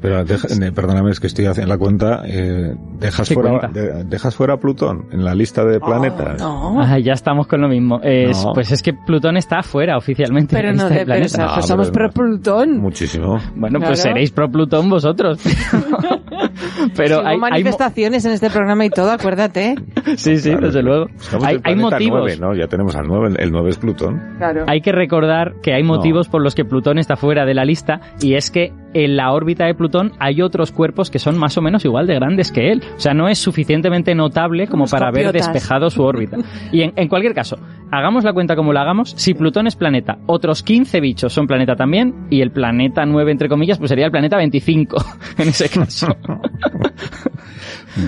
Pero 0.00 0.24
deja- 0.24 0.46
perdóname, 0.74 1.10
es 1.10 1.20
que 1.20 1.26
estoy 1.26 1.46
haciendo 1.46 1.72
la 1.72 1.78
cuenta. 1.78 2.22
eh, 2.26 2.74
dejas, 2.98 3.28
¿Qué 3.28 3.34
fuera, 3.34 3.68
de- 3.68 4.04
dejas 4.04 4.34
fuera 4.36 4.54
a 4.54 4.56
Plutón 4.58 5.06
en 5.10 5.24
la 5.24 5.34
lista 5.34 5.64
de 5.64 5.80
planetas. 5.80 6.40
No. 6.40 6.80
Ah, 6.80 6.98
ya 6.98 7.12
estamos 7.14 7.46
con 7.46 7.60
lo 7.62 7.68
mismo. 7.68 8.00
Es- 8.02 8.44
No. 8.44 8.52
Pues 8.52 8.70
es 8.72 8.82
que 8.82 8.92
Plutón 8.92 9.36
está 9.36 9.60
afuera 9.60 9.96
oficialmente. 9.96 10.54
Pero 10.54 10.68
de 10.70 10.76
no, 10.76 10.82
este 10.84 10.94
de, 10.94 11.00
pero, 11.00 11.06
planeta. 11.06 11.26
o 11.26 11.28
sea, 11.28 11.46
No, 11.46 11.54
pues 11.54 11.66
somos 11.66 11.90
pero 11.90 12.10
pro. 12.10 12.24
Plutón. 12.26 12.78
Muchísimo. 12.78 13.38
Bueno, 13.56 13.78
pues 13.80 14.00
Claro. 14.00 14.14
seréis 14.14 14.30
pro 14.32 14.50
Plutón 14.50 14.88
vosotros. 14.90 15.38
pero 16.96 17.08
Sí, 17.08 17.12
hay, 17.12 17.12
hubo 17.12 17.26
hay 17.28 17.36
mo- 17.36 17.40
manifestaciones 17.40 18.24
en 18.24 18.32
este 18.32 18.50
programa 18.50 18.84
y 18.84 18.90
todo, 18.90 19.10
acuérdate. 19.10 19.74
sí, 20.16 20.36
sí, 20.36 20.50
Claro, 20.50 20.66
desde 20.66 20.82
luego. 20.82 21.06
Estamos 21.18 21.46
Hay, 21.46 21.54
en 21.56 21.60
el 21.64 21.66
hay 21.72 21.76
motivos. 21.76 22.20
9, 22.20 22.36
¿no? 22.40 22.54
Ya 22.54 22.66
tenemos 22.68 22.94
al 22.96 23.06
9, 23.06 23.34
el 23.38 23.50
9 23.50 23.70
es 23.70 23.78
Plutón. 23.78 24.20
Claro. 24.38 24.64
Hay 24.68 24.80
que 24.80 24.92
recordar 24.92 25.54
que 25.62 25.72
hay 25.74 25.82
motivos 25.82 26.28
por 26.28 26.42
los 26.42 26.54
que 26.54 26.64
Plutón 26.64 26.98
está 26.98 27.16
fuera 27.16 27.44
de 27.44 27.54
la 27.54 27.64
lista 27.64 28.00
y 28.20 28.34
es 28.34 28.50
que 28.50 28.72
en 29.04 29.16
la 29.16 29.32
órbita 29.32 29.66
de 29.66 29.74
Plutón 29.74 30.12
hay 30.18 30.40
otros 30.40 30.72
cuerpos 30.72 31.10
que 31.10 31.18
son 31.18 31.38
más 31.38 31.58
o 31.58 31.62
menos 31.62 31.84
igual 31.84 32.06
de 32.06 32.14
grandes 32.14 32.50
que 32.50 32.72
él. 32.72 32.82
O 32.96 33.00
sea, 33.00 33.12
no 33.12 33.28
es 33.28 33.38
suficientemente 33.38 34.14
notable 34.14 34.66
como 34.68 34.84
Unos 34.84 34.90
para 34.90 35.08
haber 35.08 35.32
despejado 35.32 35.90
su 35.90 36.02
órbita. 36.02 36.38
Y 36.72 36.82
en, 36.82 36.92
en 36.96 37.08
cualquier 37.08 37.34
caso, 37.34 37.58
hagamos 37.90 38.24
la 38.24 38.32
cuenta 38.32 38.56
como 38.56 38.72
la 38.72 38.82
hagamos, 38.82 39.14
si 39.16 39.34
Plutón 39.34 39.66
es 39.66 39.76
planeta, 39.76 40.18
otros 40.26 40.62
15 40.62 41.00
bichos 41.00 41.32
son 41.32 41.46
planeta 41.46 41.76
también 41.76 42.26
y 42.30 42.40
el 42.40 42.50
planeta 42.50 43.04
9 43.04 43.30
entre 43.30 43.48
comillas 43.48 43.78
pues 43.78 43.90
sería 43.90 44.06
el 44.06 44.10
planeta 44.10 44.36
25 44.36 44.96
en 45.38 45.48
ese 45.48 45.68
caso. 45.68 46.08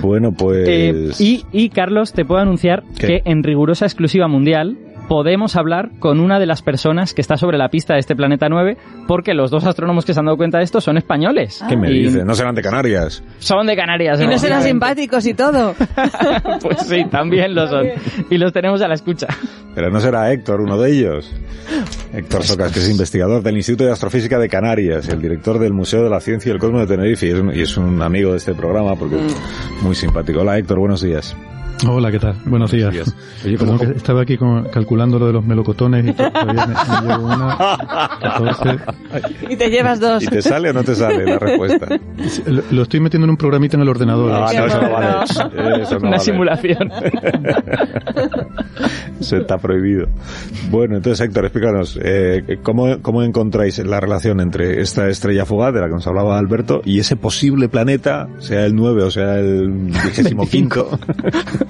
Bueno, 0.02 0.32
pues... 0.32 0.68
Eh, 0.68 1.10
y, 1.18 1.44
y, 1.50 1.70
Carlos, 1.70 2.12
te 2.12 2.24
puedo 2.26 2.42
anunciar 2.42 2.84
¿Qué? 2.98 3.06
que 3.06 3.22
en 3.24 3.42
rigurosa 3.42 3.86
exclusiva 3.86 4.28
mundial 4.28 4.76
podemos 5.08 5.56
hablar 5.56 5.90
con 5.98 6.20
una 6.20 6.38
de 6.38 6.46
las 6.46 6.62
personas 6.62 7.14
que 7.14 7.22
está 7.22 7.36
sobre 7.36 7.58
la 7.58 7.70
pista 7.70 7.94
de 7.94 8.00
este 8.00 8.14
planeta 8.14 8.48
9 8.48 8.76
porque 9.06 9.34
los 9.34 9.50
dos 9.50 9.64
astrónomos 9.64 10.04
que 10.04 10.12
se 10.12 10.20
han 10.20 10.26
dado 10.26 10.36
cuenta 10.36 10.58
de 10.58 10.64
esto 10.64 10.80
son 10.80 10.98
españoles. 10.98 11.64
¿Qué 11.68 11.76
me 11.76 11.90
dices? 11.90 12.24
No 12.24 12.34
serán 12.34 12.54
de 12.54 12.62
Canarias. 12.62 13.24
Son 13.38 13.66
de 13.66 13.74
Canarias. 13.74 14.20
Y 14.20 14.26
no 14.26 14.38
serán 14.38 14.62
simpáticos 14.62 15.26
y 15.26 15.34
todo. 15.34 15.74
Pues 16.60 16.80
sí, 16.86 17.04
también 17.10 17.54
lo 17.54 17.66
son. 17.68 17.86
Y 18.30 18.36
los 18.36 18.52
tenemos 18.52 18.82
a 18.82 18.88
la 18.88 18.94
escucha. 18.94 19.28
Pero 19.74 19.90
no 19.90 20.00
será 20.00 20.32
Héctor, 20.32 20.60
uno 20.60 20.78
de 20.78 20.90
ellos. 20.90 21.32
Héctor 22.12 22.42
Socas, 22.42 22.72
que 22.72 22.80
es 22.80 22.90
investigador 22.90 23.42
del 23.42 23.56
Instituto 23.56 23.84
de 23.84 23.92
Astrofísica 23.92 24.38
de 24.38 24.48
Canarias, 24.48 25.08
el 25.08 25.20
director 25.20 25.58
del 25.58 25.72
Museo 25.72 26.02
de 26.02 26.10
la 26.10 26.20
Ciencia 26.20 26.50
y 26.50 26.52
el 26.52 26.58
Cosmos 26.58 26.88
de 26.88 26.96
Tenerife, 26.96 27.26
y 27.26 27.30
es 27.30 27.38
un, 27.38 27.54
y 27.54 27.60
es 27.60 27.76
un 27.76 28.02
amigo 28.02 28.32
de 28.32 28.38
este 28.38 28.54
programa 28.54 28.96
porque 28.96 29.16
es 29.16 29.82
muy 29.82 29.94
simpático. 29.94 30.40
Hola 30.40 30.58
Héctor, 30.58 30.78
buenos 30.78 31.02
días. 31.02 31.36
Hola, 31.86 32.10
¿qué 32.10 32.18
tal? 32.18 32.34
Buenos 32.44 32.72
días. 32.72 32.92
días. 32.92 33.14
Oye, 33.44 33.56
¿cómo- 33.56 33.78
que 33.78 33.84
estaba 33.92 34.22
aquí 34.22 34.36
con- 34.36 34.64
calculando 34.64 35.18
lo 35.18 35.26
de 35.28 35.32
los 35.32 35.44
melocotones 35.44 36.06
y 36.06 36.12
todavía 36.12 36.66
me, 36.66 36.74
me 36.74 37.08
llevo 37.08 37.26
una. 37.26 37.56
14. 38.20 38.70
Ay, 39.12 39.22
Y 39.50 39.56
te 39.56 39.70
llevas 39.70 40.00
dos. 40.00 40.22
¿Y 40.22 40.26
te 40.26 40.42
sale 40.42 40.70
o 40.70 40.72
no 40.72 40.82
te 40.82 40.94
sale 40.96 41.24
la 41.24 41.38
respuesta? 41.38 41.86
lo, 42.46 42.62
lo 42.70 42.82
estoy 42.82 42.98
metiendo 43.00 43.26
en 43.26 43.30
un 43.30 43.36
programita 43.36 43.76
en 43.76 43.82
el 43.82 43.88
ordenador. 43.88 44.32
Ah, 44.32 44.46
Qué 44.50 44.58
no, 44.58 44.66
eso 44.66 44.82
no 44.82 44.90
vale. 44.90 45.82
Eso 45.82 45.94
no 45.94 45.98
Una 46.00 46.10
vale. 46.10 46.20
simulación. 46.20 46.90
Eso 49.20 49.36
está 49.36 49.58
prohibido. 49.58 50.08
Bueno, 50.70 50.96
entonces 50.96 51.24
Héctor, 51.26 51.44
explícanos, 51.44 51.98
eh, 52.02 52.58
¿cómo, 52.62 53.00
¿cómo 53.02 53.22
encontráis 53.22 53.78
la 53.78 54.00
relación 54.00 54.40
entre 54.40 54.80
esta 54.80 55.08
estrella 55.08 55.44
fugaz 55.44 55.72
de 55.74 55.80
la 55.80 55.86
que 55.86 55.94
nos 55.94 56.06
hablaba 56.06 56.38
Alberto 56.38 56.80
y 56.84 56.98
ese 56.98 57.16
posible 57.16 57.68
planeta, 57.68 58.28
sea 58.38 58.64
el 58.66 58.74
9 58.74 59.02
o 59.04 59.10
sea 59.10 59.36
el 59.38 59.68
vigésimo 59.70 60.46
quinto, 60.48 60.98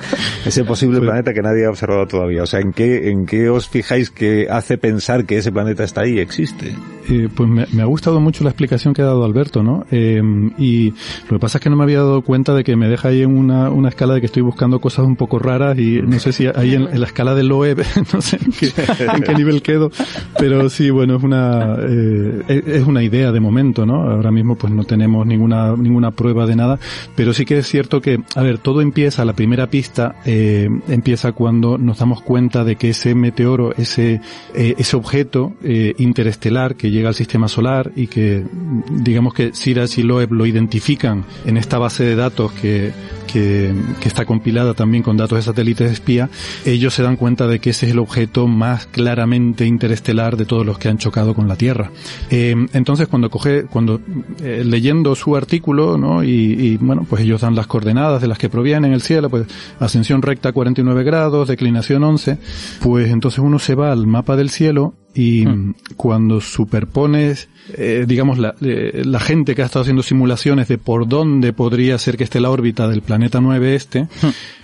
ese 0.46 0.64
posible 0.64 0.98
Pues- 0.98 1.08
planeta 1.08 1.34
que 1.34 1.42
nadie 1.42 1.66
ha 1.66 1.70
observado 1.70 2.06
todavía? 2.06 2.42
O 2.42 2.46
sea, 2.46 2.60
¿en 2.60 2.72
qué, 2.72 3.10
¿en 3.10 3.26
qué 3.26 3.48
os 3.50 3.68
fijáis 3.68 4.10
que 4.10 4.46
hace 4.50 4.78
pensar 4.78 5.24
que 5.24 5.38
ese 5.38 5.52
planeta 5.52 5.84
está 5.84 6.02
ahí, 6.02 6.18
existe? 6.18 6.74
Eh, 7.10 7.28
pues 7.34 7.48
me, 7.48 7.82
ha 7.82 7.86
gustado 7.86 8.20
mucho 8.20 8.44
la 8.44 8.50
explicación 8.50 8.92
que 8.92 9.00
ha 9.00 9.06
dado 9.06 9.24
Alberto, 9.24 9.62
¿no? 9.62 9.86
Eh, 9.90 10.20
y 10.58 10.90
lo 10.90 11.36
que 11.36 11.38
pasa 11.38 11.56
es 11.56 11.62
que 11.62 11.70
no 11.70 11.76
me 11.76 11.84
había 11.84 11.98
dado 11.98 12.20
cuenta 12.20 12.54
de 12.54 12.64
que 12.64 12.76
me 12.76 12.86
deja 12.86 13.08
ahí 13.08 13.22
en 13.22 13.34
una, 13.34 13.70
una 13.70 13.88
escala 13.88 14.14
de 14.14 14.20
que 14.20 14.26
estoy 14.26 14.42
buscando 14.42 14.78
cosas 14.78 15.06
un 15.06 15.16
poco 15.16 15.38
raras 15.38 15.78
y 15.78 16.02
no 16.02 16.18
sé 16.18 16.32
si 16.32 16.46
ahí 16.46 16.74
en, 16.74 17.00
la 17.00 17.06
escala 17.06 17.34
del 17.34 17.48
Loeb, 17.48 17.78
no 18.12 18.20
sé 18.20 18.38
en 18.44 18.52
qué, 18.52 18.72
en 19.14 19.22
qué 19.22 19.34
nivel 19.34 19.62
quedo, 19.62 19.90
pero 20.38 20.68
sí, 20.68 20.90
bueno, 20.90 21.16
es 21.16 21.22
una, 21.22 21.76
eh, 21.80 22.62
es 22.66 22.86
una 22.86 23.02
idea 23.02 23.32
de 23.32 23.40
momento, 23.40 23.86
¿no? 23.86 24.02
Ahora 24.02 24.30
mismo 24.30 24.56
pues 24.56 24.70
no 24.70 24.84
tenemos 24.84 25.26
ninguna, 25.26 25.76
ninguna 25.76 26.10
prueba 26.10 26.46
de 26.46 26.56
nada, 26.56 26.78
pero 27.16 27.32
sí 27.32 27.46
que 27.46 27.58
es 27.58 27.66
cierto 27.66 28.02
que, 28.02 28.20
a 28.34 28.42
ver, 28.42 28.58
todo 28.58 28.82
empieza, 28.82 29.24
la 29.24 29.32
primera 29.32 29.68
pista 29.68 30.16
empieza 30.24 31.32
cuando 31.32 31.78
nos 31.78 31.98
damos 31.98 32.20
cuenta 32.20 32.64
de 32.64 32.76
que 32.76 32.90
ese 32.90 33.14
meteoro, 33.14 33.74
ese, 33.76 34.20
ese 34.54 34.96
objeto 34.96 35.54
interestelar 35.96 36.74
que 36.74 36.90
llega 36.98 37.08
al 37.08 37.14
sistema 37.14 37.48
solar 37.48 37.92
y 37.96 38.08
que 38.08 38.44
digamos 38.90 39.32
que 39.32 39.54
Siraj 39.54 39.98
y 39.98 40.02
Loeb 40.02 40.32
lo 40.32 40.46
identifican 40.46 41.24
en 41.46 41.56
esta 41.56 41.78
base 41.78 42.04
de 42.04 42.16
datos 42.16 42.52
que, 42.52 42.92
que, 43.26 43.72
que 44.00 44.08
está 44.08 44.24
compilada 44.24 44.74
también 44.74 45.02
con 45.02 45.16
datos 45.16 45.38
de 45.38 45.42
satélites 45.42 45.92
espía, 45.92 46.28
ellos 46.64 46.94
se 46.94 47.02
dan 47.02 47.16
cuenta 47.16 47.46
de 47.46 47.60
que 47.60 47.70
ese 47.70 47.86
es 47.86 47.92
el 47.92 47.98
objeto 47.98 48.46
más 48.48 48.86
claramente 48.86 49.64
interestelar 49.66 50.36
de 50.36 50.44
todos 50.44 50.66
los 50.66 50.78
que 50.78 50.88
han 50.88 50.98
chocado 50.98 51.34
con 51.34 51.48
la 51.48 51.56
Tierra. 51.56 51.90
Eh, 52.30 52.54
entonces 52.72 53.08
cuando 53.08 53.30
coge, 53.30 53.64
cuando 53.64 54.00
eh, 54.42 54.62
leyendo 54.64 55.14
su 55.14 55.36
artículo, 55.36 55.96
¿no? 55.98 56.24
Y, 56.24 56.28
y, 56.28 56.76
bueno, 56.76 57.06
pues 57.08 57.22
ellos 57.22 57.40
dan 57.40 57.54
las 57.54 57.66
coordenadas 57.66 58.20
de 58.20 58.28
las 58.28 58.38
que 58.38 58.48
provienen 58.48 58.92
el 58.92 59.02
cielo, 59.02 59.30
pues 59.30 59.46
ascensión 59.78 60.22
recta 60.22 60.52
49 60.52 61.04
grados, 61.04 61.48
declinación 61.48 62.02
11, 62.02 62.38
pues 62.80 63.10
entonces 63.10 63.38
uno 63.38 63.58
se 63.58 63.74
va 63.74 63.92
al 63.92 64.06
mapa 64.06 64.36
del 64.36 64.50
cielo 64.50 64.94
y 65.14 65.46
Hmm. 65.46 65.74
cuando 65.96 66.40
superpones, 66.40 67.48
eh, 67.74 68.04
digamos, 68.06 68.38
la, 68.38 68.54
eh, 68.60 69.02
la 69.04 69.18
gente 69.18 69.54
que 69.54 69.62
ha 69.62 69.64
estado 69.64 69.82
haciendo 69.82 70.02
simulaciones 70.02 70.68
de 70.68 70.78
por 70.78 71.08
dónde 71.08 71.52
podría 71.52 71.98
ser 71.98 72.16
que 72.16 72.24
esté 72.24 72.40
la 72.40 72.50
órbita 72.50 72.86
del 72.88 73.02
planeta 73.02 73.40
9 73.40 73.74
este, 73.74 74.06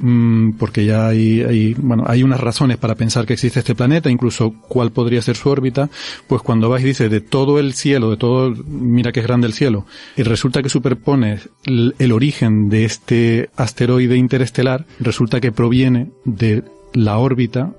mm, 0.01 0.53
porque 0.53 0.85
ya 0.85 1.09
hay, 1.09 1.43
hay, 1.43 1.75
bueno, 1.75 2.05
hay 2.07 2.23
unas 2.23 2.41
razones 2.41 2.77
para 2.77 2.95
pensar 2.95 3.27
que 3.27 3.33
existe 3.33 3.61
este 3.61 3.75
planeta, 3.75 4.11
incluso 4.11 4.55
cuál 4.69 4.93
podría 4.93 5.23
ser 5.23 5.37
su 5.37 5.49
órbita, 5.49 5.91
pues 6.29 6.43
cuando 6.43 6.69
vas 6.69 6.83
y 6.83 6.87
dices 6.87 7.11
de 7.11 7.21
todo 7.21 7.59
el 7.59 7.75
cielo, 7.75 8.11
de 8.11 8.17
todo, 8.17 8.55
mira 8.67 9.13
que 9.13 9.21
es 9.21 9.27
grande 9.27 9.47
el 9.47 9.55
cielo, 9.55 9.87
y 10.17 10.23
resulta 10.23 10.63
que 10.63 10.69
superpones 10.69 11.49
el, 11.65 11.95
el 11.99 12.13
origen 12.13 12.69
de 12.69 12.85
este 12.85 13.51
asteroide 13.57 14.17
interestelar, 14.17 14.87
resulta 15.01 15.41
que 15.41 15.53
proviene 15.53 16.11
de 16.25 16.63
la 16.93 17.19
órbita 17.19 17.73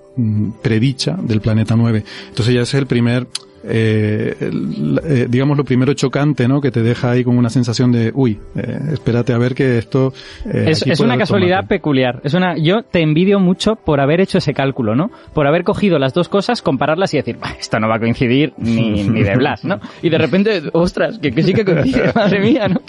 predicha 0.61 1.17
del 1.21 1.41
planeta 1.41 1.75
9. 1.75 2.03
Entonces 2.29 2.53
ya 2.53 2.61
es 2.61 2.73
el 2.73 2.87
primer, 2.87 3.27
eh, 3.67 4.35
eh, 4.39 5.27
digamos 5.29 5.57
lo 5.57 5.63
primero 5.63 5.93
chocante, 5.93 6.47
¿no? 6.47 6.61
Que 6.61 6.71
te 6.71 6.81
deja 6.81 7.11
ahí 7.11 7.23
con 7.23 7.37
una 7.37 7.49
sensación 7.49 7.91
de, 7.91 8.11
uy, 8.13 8.39
eh, 8.55 8.79
espérate 8.93 9.33
a 9.33 9.37
ver 9.37 9.53
que 9.55 9.77
esto... 9.77 10.13
eh, 10.45 10.65
Es, 10.69 10.99
una 10.99 11.17
casualidad 11.17 11.57
tomate. 11.61 11.75
peculiar. 11.75 12.21
Es 12.23 12.33
una, 12.33 12.57
yo 12.57 12.83
te 12.83 13.01
envidio 13.01 13.39
mucho 13.39 13.75
por 13.75 13.99
haber 13.99 14.21
hecho 14.21 14.37
ese 14.37 14.53
cálculo, 14.53 14.95
¿no? 14.95 15.11
Por 15.33 15.47
haber 15.47 15.63
cogido 15.63 15.99
las 15.99 16.13
dos 16.13 16.29
cosas, 16.29 16.61
compararlas 16.61 17.13
y 17.13 17.17
decir, 17.17 17.37
"Bah, 17.39 17.55
esto 17.59 17.79
no 17.79 17.87
va 17.87 17.95
a 17.95 17.99
coincidir 17.99 18.53
ni, 18.57 19.03
ni 19.09 19.23
de 19.23 19.35
Blas, 19.35 19.63
¿no? 19.65 19.79
Y 20.01 20.09
de 20.09 20.17
repente, 20.17 20.61
ostras, 20.73 21.19
que, 21.19 21.31
que 21.31 21.43
sí 21.43 21.53
que 21.53 21.65
coincide, 21.65 22.11
madre 22.15 22.39
mía, 22.39 22.67
¿no? 22.67 22.81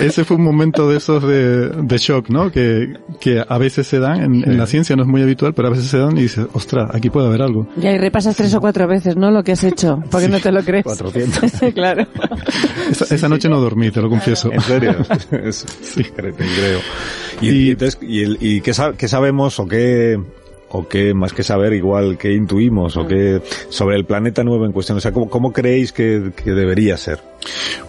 Ese 0.00 0.24
fue 0.24 0.36
un 0.36 0.44
momento 0.44 0.88
de 0.90 0.96
esos 0.98 1.22
de, 1.22 1.68
de 1.70 1.98
shock, 1.98 2.28
¿no? 2.28 2.50
Que, 2.50 2.94
que 3.20 3.42
a 3.46 3.58
veces 3.58 3.86
se 3.86 3.98
dan, 3.98 4.22
en, 4.22 4.50
en 4.50 4.58
la 4.58 4.66
ciencia 4.66 4.94
no 4.96 5.02
es 5.02 5.08
muy 5.08 5.22
habitual, 5.22 5.54
pero 5.54 5.68
a 5.68 5.70
veces 5.70 5.86
se 5.86 5.98
dan 5.98 6.16
y 6.18 6.22
dices, 6.22 6.46
ostras, 6.52 6.90
aquí 6.94 7.08
puede 7.10 7.28
haber 7.28 7.42
algo. 7.42 7.66
Ya, 7.76 7.92
y 7.92 7.98
repasas 7.98 8.36
tres 8.36 8.54
o 8.54 8.60
cuatro 8.60 8.86
veces, 8.86 8.95
¿no? 9.16 9.30
Lo 9.30 9.42
que 9.44 9.52
has 9.52 9.64
hecho, 9.64 10.02
porque 10.10 10.28
no 10.28 10.40
te 10.40 10.50
lo 10.52 10.62
crees. 10.62 10.84
400. 10.84 11.50
claro. 11.74 12.06
Esa, 12.90 13.14
esa 13.14 13.28
noche 13.28 13.48
no 13.48 13.60
dormí, 13.60 13.90
te 13.90 14.00
lo 14.00 14.08
confieso. 14.08 14.50
¿En 14.52 14.60
serio? 14.60 14.96
Es- 15.30 15.66
sí, 15.82 16.04
creo. 16.04 16.34
Y, 17.40 17.48
Y- 17.48 17.50
y 17.66 17.70
entonces, 17.72 17.98
y, 18.02 18.22
el- 18.22 18.38
y 18.40 18.60
qué, 18.60 18.72
qué 18.96 19.08
sabemos 19.08 19.58
o 19.60 19.66
qué, 19.68 20.18
o 20.76 20.88
qué, 20.88 21.14
más 21.14 21.32
que 21.32 21.42
saber, 21.42 21.72
igual, 21.72 22.18
qué 22.18 22.32
intuimos 22.32 22.96
o 22.96 23.06
qué, 23.06 23.40
sobre 23.68 23.96
el 23.96 24.04
planeta 24.04 24.44
nuevo 24.44 24.66
en 24.66 24.72
cuestión? 24.72 24.98
O 24.98 25.00
sea, 25.00 25.12
¿cómo, 25.12 25.28
cómo 25.28 25.52
creéis 25.52 25.92
que, 25.92 26.32
que 26.36 26.52
debería 26.52 26.96
ser? 26.96 27.20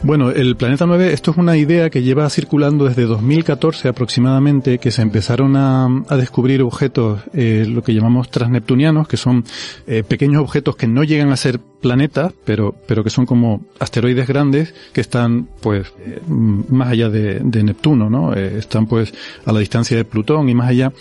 Bueno, 0.03 0.29
el 0.29 0.56
Planeta 0.56 0.86
9, 0.86 1.13
esto 1.13 1.32
es 1.32 1.38
una 1.38 1.58
idea 1.58 1.89
que 1.89 2.03
lleva 2.03 2.29
circulando 2.29 2.86
desde 2.86 3.03
2014 3.03 3.88
aproximadamente, 3.88 4.77
que 4.77 4.91
se 4.91 5.01
empezaron 5.01 5.56
a, 5.56 5.88
a 6.08 6.17
descubrir 6.17 6.62
objetos, 6.62 7.22
eh, 7.34 7.65
lo 7.67 7.82
que 7.82 7.94
llamamos 7.94 8.29
transneptunianos, 8.29 9.08
que 9.08 9.17
son 9.17 9.44
eh, 9.88 10.03
pequeños 10.08 10.41
objetos 10.41 10.75
que 10.75 10.88
no 10.88 11.03
llegan 11.03 11.32
a 11.32 11.38
ser 11.38 11.60
planetas, 11.60 12.34
pero, 12.46 12.75
pero 12.88 13.03
que 13.03 13.10
son 13.10 13.25
como 13.25 13.65
asteroides 13.79 14.27
grandes 14.27 14.74
que 14.94 15.01
están, 15.01 15.48
pues, 15.62 15.91
eh, 16.06 16.22
más 16.27 16.89
allá 16.89 17.10
de, 17.10 17.39
de 17.39 17.63
Neptuno, 17.63 18.10
¿no? 18.10 18.34
Están, 18.34 18.86
pues, 18.86 19.13
a 19.46 19.51
la 19.51 19.60
distancia 19.60 19.98
de 19.98 20.06
Plutón 20.06 20.50
y 20.50 20.56
más 20.56 20.70
allá. 20.70 20.94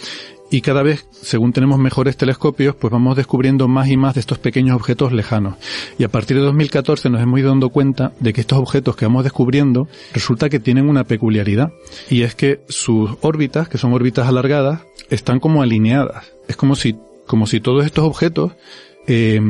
Y 0.50 0.60
cada 0.60 0.82
vez, 0.82 1.06
según 1.10 1.52
tenemos 1.52 1.78
mejores 1.78 2.16
telescopios, 2.16 2.76
pues 2.76 2.92
vamos 2.92 3.16
descubriendo 3.16 3.66
más 3.66 3.88
y 3.88 3.96
más 3.96 4.14
de 4.14 4.20
estos 4.20 4.38
pequeños 4.38 4.76
objetos 4.76 5.12
lejanos. 5.12 5.56
Y 5.98 6.04
a 6.04 6.08
partir 6.08 6.36
de 6.36 6.44
2014 6.44 7.10
nos 7.10 7.20
hemos 7.20 7.40
ido 7.40 7.48
dando 7.48 7.70
cuenta 7.70 8.12
de 8.20 8.32
que 8.32 8.42
estos 8.42 8.58
objetos 8.58 8.94
que 8.96 9.06
vamos 9.06 9.24
descubriendo 9.24 9.88
resulta 10.12 10.48
que 10.48 10.60
tienen 10.60 10.88
una 10.88 11.04
peculiaridad. 11.04 11.72
Y 12.08 12.22
es 12.22 12.34
que 12.34 12.60
sus 12.68 13.10
órbitas, 13.22 13.68
que 13.68 13.78
son 13.78 13.92
órbitas 13.92 14.28
alargadas, 14.28 14.82
están 15.10 15.40
como 15.40 15.62
alineadas. 15.62 16.32
Es 16.46 16.56
como 16.56 16.76
si, 16.76 16.96
como 17.26 17.46
si 17.46 17.60
todos 17.60 17.84
estos 17.84 18.04
objetos, 18.04 18.52
eh, 19.08 19.40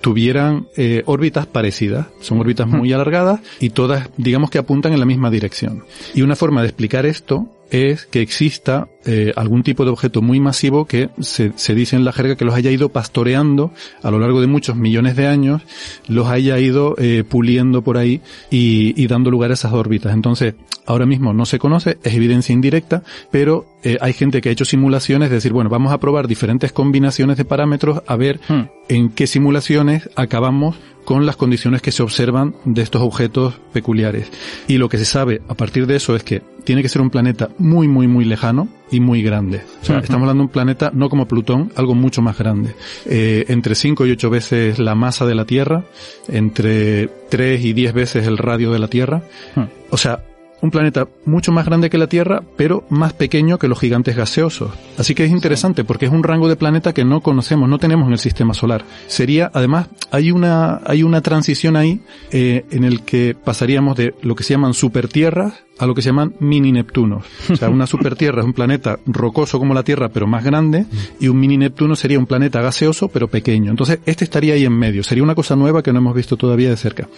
tuvieran 0.00 0.68
eh, 0.76 1.02
órbitas 1.06 1.46
parecidas. 1.46 2.06
Son 2.20 2.38
órbitas 2.38 2.68
muy 2.68 2.92
alargadas 2.92 3.40
y 3.58 3.70
todas, 3.70 4.08
digamos 4.16 4.50
que 4.50 4.58
apuntan 4.58 4.92
en 4.92 5.00
la 5.00 5.06
misma 5.06 5.30
dirección. 5.30 5.84
Y 6.14 6.22
una 6.22 6.36
forma 6.36 6.62
de 6.62 6.68
explicar 6.68 7.06
esto 7.06 7.48
es 7.70 8.06
que 8.06 8.20
exista 8.20 8.88
eh, 9.04 9.32
algún 9.36 9.62
tipo 9.62 9.84
de 9.84 9.90
objeto 9.90 10.22
muy 10.22 10.40
masivo 10.40 10.86
que 10.86 11.10
se, 11.20 11.52
se 11.56 11.74
dice 11.74 11.96
en 11.96 12.04
la 12.04 12.12
jerga 12.12 12.36
que 12.36 12.44
los 12.44 12.54
haya 12.54 12.70
ido 12.70 12.88
pastoreando 12.88 13.72
a 14.02 14.10
lo 14.10 14.18
largo 14.18 14.40
de 14.40 14.46
muchos 14.46 14.76
millones 14.76 15.16
de 15.16 15.26
años, 15.26 15.62
los 16.08 16.28
haya 16.28 16.58
ido 16.58 16.94
eh, 16.98 17.24
puliendo 17.28 17.82
por 17.82 17.98
ahí 17.98 18.20
y, 18.50 19.00
y 19.00 19.06
dando 19.06 19.30
lugar 19.30 19.50
a 19.50 19.54
esas 19.54 19.72
órbitas. 19.72 20.14
Entonces, 20.14 20.54
ahora 20.86 21.06
mismo 21.06 21.32
no 21.32 21.46
se 21.46 21.58
conoce, 21.58 21.98
es 22.02 22.14
evidencia 22.14 22.52
indirecta, 22.52 23.02
pero 23.30 23.66
eh, 23.82 23.98
hay 24.00 24.12
gente 24.12 24.40
que 24.40 24.48
ha 24.48 24.52
hecho 24.52 24.64
simulaciones, 24.64 25.30
de 25.30 25.36
decir, 25.36 25.52
bueno, 25.52 25.70
vamos 25.70 25.92
a 25.92 25.98
probar 25.98 26.28
diferentes 26.28 26.72
combinaciones 26.72 27.36
de 27.36 27.44
parámetros 27.44 28.02
a 28.06 28.16
ver 28.16 28.40
Hmm. 28.48 28.68
en 28.88 29.08
qué 29.10 29.26
simulaciones 29.26 30.08
acabamos 30.14 30.76
con 31.04 31.26
las 31.26 31.36
condiciones 31.36 31.82
que 31.82 31.92
se 31.92 32.02
observan 32.02 32.54
de 32.64 32.82
estos 32.82 33.02
objetos 33.02 33.54
peculiares. 33.72 34.30
Y 34.68 34.78
lo 34.78 34.88
que 34.88 34.98
se 34.98 35.04
sabe 35.04 35.40
a 35.48 35.54
partir 35.54 35.86
de 35.86 35.96
eso 35.96 36.16
es 36.16 36.22
que 36.22 36.42
tiene 36.66 36.82
que 36.82 36.88
ser 36.88 37.00
un 37.00 37.10
planeta 37.10 37.48
muy, 37.58 37.86
muy, 37.86 38.08
muy 38.08 38.24
lejano 38.24 38.68
y 38.90 38.98
muy 38.98 39.22
grande. 39.22 39.62
O 39.80 39.84
sea, 39.84 39.96
Ujú. 39.96 40.04
estamos 40.04 40.22
hablando 40.24 40.42
de 40.42 40.46
un 40.46 40.52
planeta 40.52 40.90
no 40.92 41.08
como 41.08 41.28
Plutón, 41.28 41.72
algo 41.76 41.94
mucho 41.94 42.22
más 42.22 42.36
grande. 42.36 42.74
Eh, 43.06 43.44
entre 43.48 43.76
5 43.76 44.04
y 44.04 44.10
8 44.10 44.30
veces 44.30 44.78
la 44.80 44.96
masa 44.96 45.24
de 45.26 45.36
la 45.36 45.44
Tierra, 45.44 45.84
entre 46.26 47.06
3 47.30 47.64
y 47.64 47.72
10 47.72 47.94
veces 47.94 48.26
el 48.26 48.36
radio 48.36 48.72
de 48.72 48.80
la 48.80 48.88
Tierra. 48.88 49.22
Hmm. 49.54 49.66
O 49.90 49.96
sea, 49.96 50.24
un 50.60 50.72
planeta 50.72 51.06
mucho 51.24 51.52
más 51.52 51.66
grande 51.66 51.88
que 51.88 51.98
la 51.98 52.08
Tierra, 52.08 52.42
pero 52.56 52.84
más 52.90 53.12
pequeño 53.12 53.58
que 53.58 53.68
los 53.68 53.78
gigantes 53.78 54.16
gaseosos. 54.16 54.72
Así 54.98 55.14
que 55.14 55.24
es 55.24 55.30
interesante 55.30 55.84
porque 55.84 56.06
es 56.06 56.12
un 56.12 56.24
rango 56.24 56.48
de 56.48 56.56
planeta 56.56 56.92
que 56.92 57.04
no 57.04 57.20
conocemos, 57.20 57.68
no 57.68 57.78
tenemos 57.78 58.08
en 58.08 58.12
el 58.14 58.18
sistema 58.18 58.54
solar. 58.54 58.84
Sería, 59.06 59.52
además, 59.54 59.86
hay 60.10 60.32
una, 60.32 60.80
hay 60.84 61.04
una 61.04 61.20
transición 61.20 61.76
ahí 61.76 62.00
eh, 62.32 62.64
en 62.72 62.82
el 62.82 63.02
que 63.02 63.36
pasaríamos 63.36 63.96
de 63.96 64.14
lo 64.22 64.34
que 64.34 64.42
se 64.42 64.54
llaman 64.54 64.74
supertierras 64.74 65.65
a 65.78 65.86
lo 65.86 65.94
que 65.94 66.02
se 66.02 66.08
llaman 66.08 66.34
mini 66.40 66.72
Neptunos. 66.72 67.24
O 67.50 67.56
sea, 67.56 67.68
una 67.68 67.86
supertierra 67.86 68.40
es 68.40 68.46
un 68.46 68.52
planeta 68.52 68.98
rocoso 69.06 69.58
como 69.58 69.74
la 69.74 69.82
Tierra, 69.82 70.08
pero 70.08 70.26
más 70.26 70.44
grande, 70.44 70.86
y 71.20 71.28
un 71.28 71.38
mini 71.38 71.56
Neptuno 71.56 71.96
sería 71.96 72.18
un 72.18 72.26
planeta 72.26 72.60
gaseoso, 72.62 73.08
pero 73.08 73.28
pequeño. 73.28 73.70
Entonces, 73.70 74.00
este 74.06 74.24
estaría 74.24 74.54
ahí 74.54 74.64
en 74.64 74.76
medio. 74.76 75.02
Sería 75.02 75.24
una 75.24 75.34
cosa 75.34 75.56
nueva 75.56 75.82
que 75.82 75.92
no 75.92 75.98
hemos 75.98 76.14
visto 76.14 76.36
todavía 76.36 76.70
de 76.70 76.76
cerca. 76.76 77.08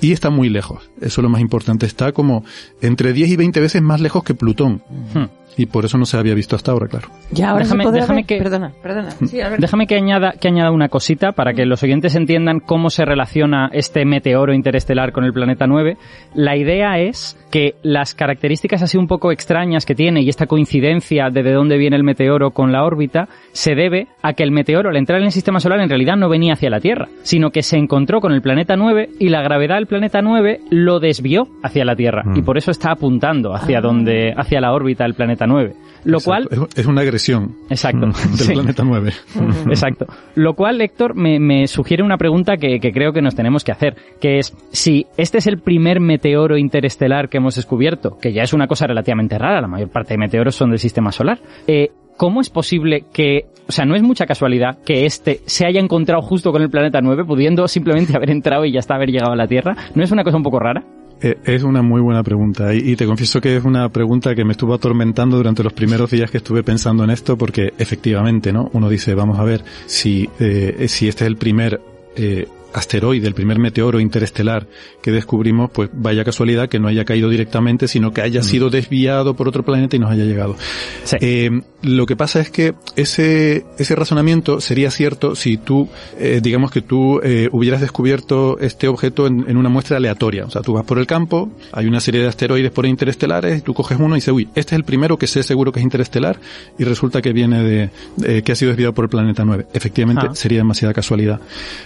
Y 0.00 0.12
está 0.12 0.30
muy 0.30 0.48
lejos. 0.48 0.90
Eso 1.00 1.20
es 1.20 1.22
lo 1.22 1.28
más 1.28 1.40
importante. 1.40 1.86
Está 1.86 2.12
como 2.12 2.44
entre 2.80 3.12
10 3.12 3.30
y 3.30 3.36
20 3.36 3.60
veces 3.60 3.82
más 3.82 4.00
lejos 4.00 4.24
que 4.24 4.34
Plutón. 4.34 4.82
Hmm. 5.14 5.39
Y 5.56 5.66
por 5.66 5.84
eso 5.84 5.98
no 5.98 6.04
se 6.06 6.16
había 6.16 6.34
visto 6.34 6.56
hasta 6.56 6.72
ahora, 6.72 6.86
claro. 6.88 7.08
Ya, 7.32 7.50
ahora 7.50 7.64
Déjame- 7.64 7.90
déjame 7.92 8.24
que- 8.24 8.38
Perdona, 8.38 8.72
perdona. 8.82 9.10
Sí, 9.10 9.40
Alberto. 9.40 9.60
Déjame 9.62 9.86
que 9.86 9.96
añada, 9.96 10.32
que 10.40 10.48
añada 10.48 10.70
una 10.70 10.88
cosita 10.88 11.32
para 11.32 11.52
que 11.52 11.66
los 11.66 11.82
oyentes 11.82 12.14
entiendan 12.16 12.60
cómo 12.60 12.88
se 12.90 13.04
relaciona 13.04 13.68
este 13.72 14.04
meteoro 14.04 14.54
interestelar 14.54 15.12
con 15.12 15.24
el 15.24 15.32
planeta 15.32 15.66
9. 15.66 15.96
La 16.34 16.56
idea 16.56 16.98
es 16.98 17.36
que 17.50 17.74
las 17.82 18.14
características 18.14 18.82
así 18.82 18.96
un 18.96 19.08
poco 19.08 19.32
extrañas 19.32 19.84
que 19.84 19.94
tiene 19.94 20.22
y 20.22 20.28
esta 20.28 20.46
coincidencia 20.46 21.28
de 21.30 21.40
de 21.42 21.52
dónde 21.52 21.78
viene 21.78 21.96
el 21.96 22.04
meteoro 22.04 22.50
con 22.52 22.70
la 22.70 22.84
órbita 22.84 23.28
se 23.52 23.74
debe 23.74 24.06
a 24.22 24.34
que 24.34 24.42
el 24.44 24.52
meteoro 24.52 24.90
al 24.90 24.96
entrar 24.96 25.18
en 25.20 25.24
el 25.26 25.32
sistema 25.32 25.58
solar 25.58 25.80
en 25.80 25.88
realidad 25.88 26.16
no 26.16 26.28
venía 26.28 26.52
hacia 26.52 26.70
la 26.70 26.78
Tierra, 26.80 27.08
sino 27.22 27.50
que 27.50 27.62
se 27.62 27.76
encontró 27.76 28.20
con 28.20 28.32
el 28.32 28.42
planeta 28.42 28.76
9 28.76 29.08
y 29.18 29.30
la 29.30 29.42
gravedad 29.42 29.76
del 29.76 29.86
planeta 29.86 30.20
9 30.22 30.60
lo 30.70 31.00
desvió 31.00 31.48
hacia 31.62 31.84
la 31.84 31.96
Tierra 31.96 32.22
Mm. 32.24 32.36
y 32.36 32.42
por 32.42 32.56
eso 32.58 32.70
está 32.70 32.92
apuntando 32.92 33.54
hacia 33.54 33.78
Ah. 33.78 33.80
donde 33.80 34.32
hacia 34.36 34.60
la 34.60 34.72
órbita 34.72 35.04
del 35.04 35.14
planeta 35.14 35.39
9. 35.46 35.74
Lo 36.04 36.18
cual 36.20 36.44
Exacto. 36.44 36.68
es, 36.72 36.78
es 36.78 36.86
una 36.86 37.02
agresión 37.02 37.56
Exacto. 37.68 38.06
del 38.06 38.14
Sí. 38.38 38.52
planeta 38.54 38.82
9. 38.84 39.12
Exacto. 39.68 40.06
Lo 40.34 40.54
cual, 40.54 40.80
Héctor, 40.80 41.14
me, 41.14 41.38
me 41.38 41.66
sugiere 41.66 42.02
una 42.02 42.16
pregunta 42.16 42.56
que, 42.56 42.80
que 42.80 42.90
creo 42.92 43.12
que 43.12 43.20
nos 43.20 43.34
tenemos 43.34 43.64
que 43.64 43.72
hacer, 43.72 43.96
que 44.20 44.38
es 44.38 44.56
si 44.72 45.06
este 45.18 45.38
es 45.38 45.46
el 45.46 45.58
primer 45.58 46.00
meteoro 46.00 46.56
interestelar 46.56 47.28
que 47.28 47.36
hemos 47.36 47.56
descubierto, 47.56 48.16
que 48.20 48.32
ya 48.32 48.42
es 48.42 48.52
una 48.54 48.66
cosa 48.66 48.86
relativamente 48.86 49.38
rara, 49.38 49.60
la 49.60 49.68
mayor 49.68 49.90
parte 49.90 50.14
de 50.14 50.18
meteoros 50.18 50.54
son 50.54 50.70
del 50.70 50.78
sistema 50.78 51.12
solar, 51.12 51.40
eh, 51.66 51.90
¿cómo 52.16 52.40
es 52.40 52.48
posible 52.48 53.04
que, 53.12 53.46
o 53.68 53.72
sea, 53.72 53.84
no 53.84 53.94
es 53.94 54.02
mucha 54.02 54.24
casualidad 54.24 54.78
que 54.84 55.04
este 55.04 55.40
se 55.44 55.66
haya 55.66 55.80
encontrado 55.80 56.22
justo 56.22 56.50
con 56.50 56.62
el 56.62 56.70
planeta 56.70 57.00
9, 57.02 57.24
pudiendo 57.26 57.68
simplemente 57.68 58.14
haber 58.16 58.30
entrado 58.30 58.64
y 58.64 58.72
ya 58.72 58.78
está 58.78 58.94
haber 58.94 59.10
llegado 59.10 59.32
a 59.32 59.36
la 59.36 59.46
Tierra? 59.46 59.76
¿No 59.94 60.02
es 60.02 60.10
una 60.12 60.24
cosa 60.24 60.38
un 60.38 60.42
poco 60.42 60.58
rara? 60.60 60.82
Eh, 61.22 61.38
Es 61.44 61.62
una 61.62 61.82
muy 61.82 62.00
buena 62.00 62.22
pregunta 62.22 62.74
y, 62.74 62.96
te 62.96 63.06
confieso 63.06 63.40
que 63.40 63.56
es 63.56 63.64
una 63.64 63.88
pregunta 63.90 64.34
que 64.34 64.44
me 64.44 64.52
estuvo 64.52 64.74
atormentando 64.74 65.36
durante 65.36 65.62
los 65.62 65.72
primeros 65.72 66.10
días 66.10 66.30
que 66.30 66.38
estuve 66.38 66.62
pensando 66.62 67.04
en 67.04 67.10
esto 67.10 67.36
porque 67.36 67.74
efectivamente, 67.78 68.52
¿no? 68.52 68.70
Uno 68.72 68.88
dice, 68.88 69.14
vamos 69.14 69.38
a 69.38 69.44
ver 69.44 69.64
si, 69.86 70.28
eh, 70.38 70.86
si 70.88 71.08
este 71.08 71.24
es 71.24 71.28
el 71.28 71.36
primer 71.36 71.80
eh, 72.16 72.46
asteroide, 72.72 73.26
el 73.26 73.34
primer 73.34 73.58
meteoro 73.58 74.00
interestelar 74.00 74.66
que 75.02 75.10
descubrimos, 75.10 75.70
pues 75.70 75.90
vaya 75.92 76.24
casualidad 76.24 76.68
que 76.68 76.78
no 76.78 76.88
haya 76.88 77.04
caído 77.04 77.28
directamente, 77.28 77.88
sino 77.88 78.12
que 78.12 78.22
haya 78.22 78.42
sido 78.42 78.70
desviado 78.70 79.34
por 79.34 79.48
otro 79.48 79.64
planeta 79.64 79.96
y 79.96 79.98
nos 79.98 80.10
haya 80.10 80.24
llegado. 80.24 80.56
Sí. 81.04 81.16
Eh, 81.20 81.62
lo 81.82 82.06
que 82.06 82.16
pasa 82.16 82.40
es 82.40 82.50
que 82.50 82.74
ese, 82.96 83.64
ese 83.78 83.94
razonamiento 83.96 84.60
sería 84.60 84.90
cierto 84.90 85.34
si 85.34 85.56
tú, 85.56 85.88
eh, 86.18 86.40
digamos 86.42 86.70
que 86.70 86.82
tú 86.82 87.20
eh, 87.22 87.48
hubieras 87.52 87.80
descubierto 87.80 88.58
este 88.60 88.86
objeto 88.88 89.26
en, 89.26 89.46
en 89.48 89.56
una 89.56 89.68
muestra 89.68 89.96
aleatoria. 89.96 90.44
O 90.44 90.50
sea, 90.50 90.62
tú 90.62 90.74
vas 90.74 90.84
por 90.84 90.98
el 90.98 91.06
campo, 91.06 91.50
hay 91.72 91.86
una 91.86 92.00
serie 92.00 92.20
de 92.20 92.28
asteroides 92.28 92.70
por 92.70 92.86
interestelares, 92.86 93.62
tú 93.62 93.74
coges 93.74 93.98
uno 93.98 94.14
y 94.16 94.18
dices, 94.18 94.32
uy, 94.34 94.44
este 94.54 94.74
es 94.74 94.78
el 94.78 94.84
primero 94.84 95.16
que 95.18 95.26
sé 95.26 95.42
seguro 95.42 95.72
que 95.72 95.80
es 95.80 95.84
interestelar 95.84 96.38
y 96.78 96.84
resulta 96.84 97.22
que 97.22 97.32
viene 97.32 97.62
de, 97.62 97.90
de- 98.16 98.42
que 98.42 98.52
ha 98.52 98.54
sido 98.54 98.70
desviado 98.70 98.92
por 98.92 99.04
el 99.06 99.08
planeta 99.08 99.44
9. 99.44 99.66
Efectivamente, 99.72 100.26
Ah. 100.30 100.34
sería 100.34 100.58
demasiada 100.58 100.92
casualidad. 100.92 101.40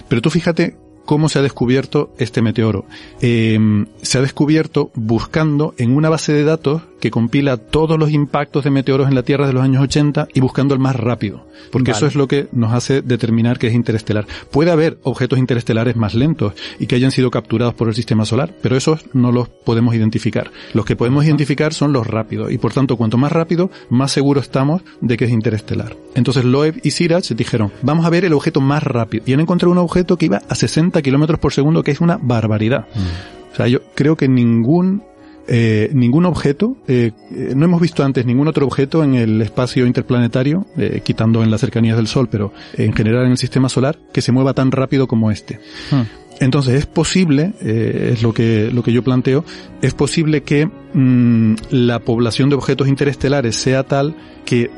Pero 0.09 0.21
tú 0.21 0.31
fíjate 0.31 0.74
cómo 1.05 1.29
se 1.29 1.39
ha 1.39 1.43
descubierto 1.43 2.13
este 2.19 2.43
meteoro. 2.43 2.85
Eh, 3.21 3.59
se 4.03 4.19
ha 4.19 4.21
descubierto 4.21 4.91
buscando 4.95 5.75
en 5.79 5.95
una 5.95 6.09
base 6.09 6.33
de 6.33 6.45
datos 6.45 6.83
que 7.01 7.11
compila 7.11 7.59
todos 7.59 7.99
los 7.99 8.11
impactos 8.11 8.65
de 8.65 8.71
meteoros 8.71 9.09
en 9.09 9.15
la 9.15 9.23
Tierra 9.23 9.47
de 9.47 9.53
los 9.53 9.63
años 9.63 9.83
80 9.83 10.29
y 10.33 10.41
buscando 10.41 10.73
el 10.73 10.81
más 10.81 10.97
rápido. 10.97 11.47
Porque 11.71 11.93
Vale. 11.93 11.99
eso 11.99 12.07
es 12.07 12.15
lo 12.15 12.29
que 12.29 12.49
nos 12.53 12.73
hace 12.73 13.03
determinar 13.03 13.59
que 13.59 13.67
es 13.67 13.75
interestelar. 13.75 14.27
Puede 14.51 14.71
haber 14.71 14.99
objetos 15.03 15.39
interestelares 15.39 15.97
más 15.97 16.15
lentos 16.15 16.55
y 16.79 16.87
que 16.87 16.95
hayan 16.95 17.11
sido 17.11 17.31
capturados 17.31 17.75
por 17.75 17.89
el 17.89 17.95
sistema 17.95 18.25
solar, 18.25 18.55
pero 18.63 18.77
esos 18.77 19.05
no 19.13 19.33
los 19.33 19.49
podemos 19.49 19.95
identificar. 19.95 20.51
Los 20.73 20.87
que 20.87 20.97
podemos 20.97 21.27
identificar 21.27 21.75
son 21.75 21.93
los 21.93 22.07
rápidos 22.07 22.51
y 22.51 22.57
por 22.57 22.73
tanto 22.73 22.97
cuanto 22.97 23.19
más 23.19 23.33
rápido, 23.33 23.71
más 23.91 24.11
seguro 24.11 24.41
estamos 24.41 24.83
de 25.03 25.19
que 25.19 25.27
es 25.27 25.31
interestelar. 25.31 25.97
Entonces 26.15 26.45
Loeb 26.45 26.81
y 26.83 26.93
Sirach 26.93 27.29
dijeron, 27.33 27.71
vamos 27.83 28.07
a 28.07 28.11
ver 28.11 28.25
el 28.25 28.33
objeto 28.33 28.63
más 28.63 28.83
rápido. 28.83 29.25
Y 29.27 29.35
han 29.35 29.41
encontrado 29.41 29.73
un 29.73 29.79
objeto 29.79 30.17
que 30.17 30.27
iba 30.27 30.43
a 30.49 30.55
60 30.55 30.94
kilómetros 31.03 31.39
por 31.39 31.53
segundo, 31.53 31.83
que 31.83 31.91
es 31.91 32.01
una 32.01 32.19
barbaridad. 32.21 32.87
O 33.53 33.57
sea, 33.57 33.69
yo 33.69 33.81
creo 33.95 34.17
que 34.17 34.29
ningún 34.29 35.03
eh, 35.47 35.91
ningún 35.93 36.25
objeto, 36.25 36.79
eh, 36.89 37.13
eh, 37.31 37.53
no 37.55 37.67
hemos 37.67 37.81
visto 37.81 38.03
antes 38.03 38.25
ningún 38.25 38.49
otro 38.49 38.67
objeto 38.67 39.05
en 39.05 39.15
el 39.15 39.43
espacio 39.43 39.87
interplanetario, 39.87 40.67
quitando 41.03 41.43
en 41.43 41.51
las 41.51 41.61
cercanías 41.61 41.97
del 41.97 42.07
Sol, 42.07 42.29
pero 42.31 42.53
en 42.75 42.95
general 42.95 43.27
en 43.27 43.33
el 43.33 43.39
sistema 43.39 43.69
solar, 43.69 43.99
que 44.13 44.23
se 44.23 44.33
mueva 44.33 44.55
tan 44.55 44.71
rápido 44.71 45.07
como 45.07 45.31
este. 45.31 45.61
Hmm. 45.91 46.03
Entonces 46.41 46.75
es 46.75 46.87
posible, 46.87 47.53
es 47.61 48.23
lo 48.23 48.33
que, 48.33 48.71
lo 48.73 48.83
que 48.83 48.93
yo 48.93 49.05
planteo, 49.05 49.45
es 49.83 49.95
posible 49.95 50.43
que 50.43 50.67
mm, 50.67 51.55
la 51.71 52.01
población 52.01 52.49
de 52.49 52.57
objetos 52.57 52.89
interestelares 52.89 53.55
sea 53.55 53.85
tal 53.85 54.17
que 54.45 54.69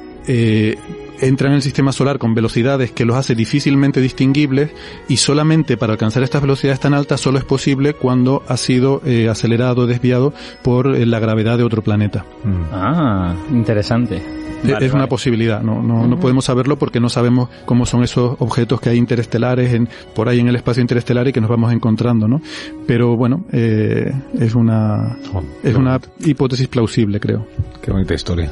entran 1.21 1.53
en 1.53 1.57
el 1.57 1.63
sistema 1.63 1.93
solar 1.93 2.19
con 2.19 2.35
velocidades 2.35 2.93
que 2.93 3.05
los 3.05 3.17
hace 3.17 3.35
difícilmente 3.35 4.01
distinguibles 4.01 4.71
y 5.09 5.17
solamente 5.17 5.77
para 5.77 5.93
alcanzar 5.93 6.23
estas 6.23 6.43
velocidades 6.43 6.81
tan 6.81 6.95
altas 6.95 7.21
solo 7.21 7.39
es 7.39 7.45
posible 7.45 7.95
cuando 7.95 8.43
ha 8.49 8.57
sido 8.57 9.03
eh, 9.05 9.29
acelerado, 9.29 9.87
desviado 9.87 10.33
por 10.63 10.95
eh, 10.95 11.07
la 11.07 11.19
gravedad 11.19 11.59
de 11.59 11.65
otro 11.65 11.83
planeta. 11.83 12.25
Mm. 12.45 12.63
Ah, 12.73 13.35
interesante. 13.51 14.23
Vale, 14.63 14.87
es 14.87 14.93
una 14.93 15.03
vale. 15.03 15.11
posibilidad, 15.11 15.63
no, 15.63 15.83
no, 15.83 16.07
no 16.07 16.19
podemos 16.19 16.47
saberlo 16.47 16.77
porque 16.77 16.99
no 16.99 17.09
sabemos 17.09 17.51
cómo 17.67 17.85
son 17.87 18.03
esos 18.03 18.37
objetos 18.41 18.81
que 18.81 18.89
hay 18.89 18.97
interestelares 18.97 19.73
en, 19.75 19.89
por 20.15 20.29
ahí 20.29 20.41
en 20.41 20.49
el 20.49 20.57
espacio 20.57 20.81
interestelar 20.81 21.29
y 21.29 21.33
que 21.33 21.41
nos 21.41 21.51
vamos 21.51 21.73
encontrando, 21.73 22.27
¿no? 22.27 22.41
Pero 22.87 23.17
bueno, 23.17 23.45
eh, 23.53 24.11
es 24.41 24.55
una, 24.55 25.17
Oh, 25.35 25.43
es 25.63 25.75
una 25.75 26.01
hipótesis 26.25 26.69
plausible, 26.69 27.21
creo. 27.21 27.47
Qué 27.83 27.91
bonita 27.91 28.15
historia. 28.15 28.51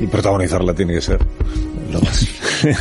Y 0.00 0.06
protagonizarla 0.06 0.74
tiene 0.74 0.94
que 0.94 1.00
ser 1.00 1.18
lo 1.92 2.00
más. 2.00 2.26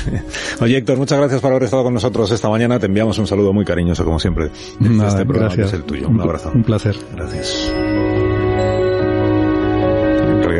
Oye, 0.61 0.77
Héctor, 0.77 0.97
muchas 0.97 1.17
gracias 1.17 1.41
por 1.41 1.51
haber 1.51 1.63
estado 1.63 1.83
con 1.83 1.93
nosotros 1.93 2.31
esta 2.31 2.49
mañana. 2.49 2.79
Te 2.79 2.85
enviamos 2.85 3.17
un 3.17 3.27
saludo 3.27 3.53
muy 3.53 3.65
cariñoso, 3.65 4.05
como 4.05 4.19
siempre, 4.19 4.49
desde 4.79 4.95
Nada, 4.95 5.09
este 5.09 5.25
programa 5.25 5.55
gracias. 5.55 5.71
que 5.71 5.75
es 5.75 5.81
el 5.81 5.85
tuyo. 5.85 6.09
Un 6.09 6.21
abrazo. 6.21 6.51
Un 6.53 6.63
placer. 6.63 6.95
Gracias. 7.15 7.71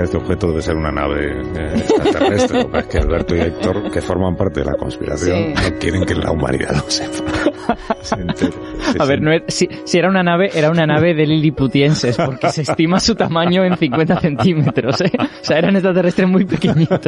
Este 0.04 0.18
objeto 0.18 0.48
debe 0.48 0.62
ser 0.62 0.76
una 0.76 0.92
nave 0.92 1.32
eh, 1.56 1.74
extraterrestre. 1.76 2.64
Lo 2.64 2.72
que 2.72 2.80
es 2.80 2.86
que 2.88 2.98
Alberto 3.00 3.36
y 3.36 3.40
Héctor, 3.40 3.92
que 3.92 4.02
forman 4.02 4.36
parte 4.36 4.62
de 4.62 4.66
la 4.68 4.74
conspiración, 4.74 5.38
Sí. 5.56 5.72
no 5.72 5.78
quieren 5.80 6.06
que 6.06 6.16
la 6.16 6.32
humanidad 6.32 6.72
lo 6.76 6.90
sepa. 6.90 7.76
Se 8.02 8.16
entere. 8.16 8.52
Sí, 8.52 8.98
A 9.00 9.06
ver, 9.06 9.22
no 9.22 9.32
si, 9.48 9.70
si 9.86 9.98
era 10.00 10.10
una 10.10 10.24
nave, 10.24 10.50
era 10.54 10.70
una 10.72 10.86
nave 10.86 11.14
de 11.14 11.26
liliputienses, 11.26 12.18
porque 12.18 12.50
se 12.50 12.62
estima 12.64 13.00
su 13.00 13.14
tamaño 13.16 13.64
en 13.64 13.78
50 13.78 14.20
centímetros, 14.20 15.02
¿eh? 15.02 15.12
O 15.20 15.44
sea, 15.44 15.58
eran 15.60 15.76
extraterrestres 15.76 16.28
muy 16.28 16.46
pequeñitos. 16.46 17.02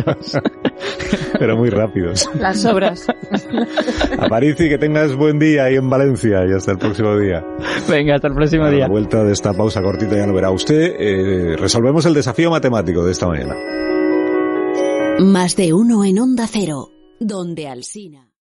Pero 1.39 1.57
muy 1.57 1.69
rápidos. 1.69 2.29
Las 2.39 2.63
obras. 2.65 3.07
Aparici, 4.19 4.69
que 4.69 4.77
tengas 4.77 5.15
buen 5.15 5.39
día 5.39 5.65
ahí 5.65 5.75
en 5.75 5.89
Valencia 5.89 6.45
y 6.47 6.53
hasta 6.53 6.71
el 6.73 6.77
próximo 6.77 7.17
día. 7.17 7.43
Venga, 7.89 8.15
hasta 8.15 8.27
el 8.27 8.33
próximo 8.33 8.63
A 8.63 8.69
la 8.69 8.75
día. 8.75 8.87
vuelta 8.87 9.23
de 9.23 9.33
esta 9.33 9.53
pausa 9.53 9.81
cortita 9.81 10.15
ya 10.15 10.27
lo 10.27 10.33
verá 10.33 10.51
usted. 10.51 10.93
eh, 10.99 11.55
resolvemos 11.57 12.05
el 12.05 12.13
desafío 12.13 12.51
matemático 12.51 13.03
de 13.05 13.11
esta 13.11 13.27
mañana. 13.27 13.55
Más 15.19 15.55
de 15.55 15.73
uno 15.73 16.03
en 16.03 16.19
Onda 16.19 16.47
Cero, 16.47 16.89
donde 17.19 17.67
Alsina. 17.67 18.27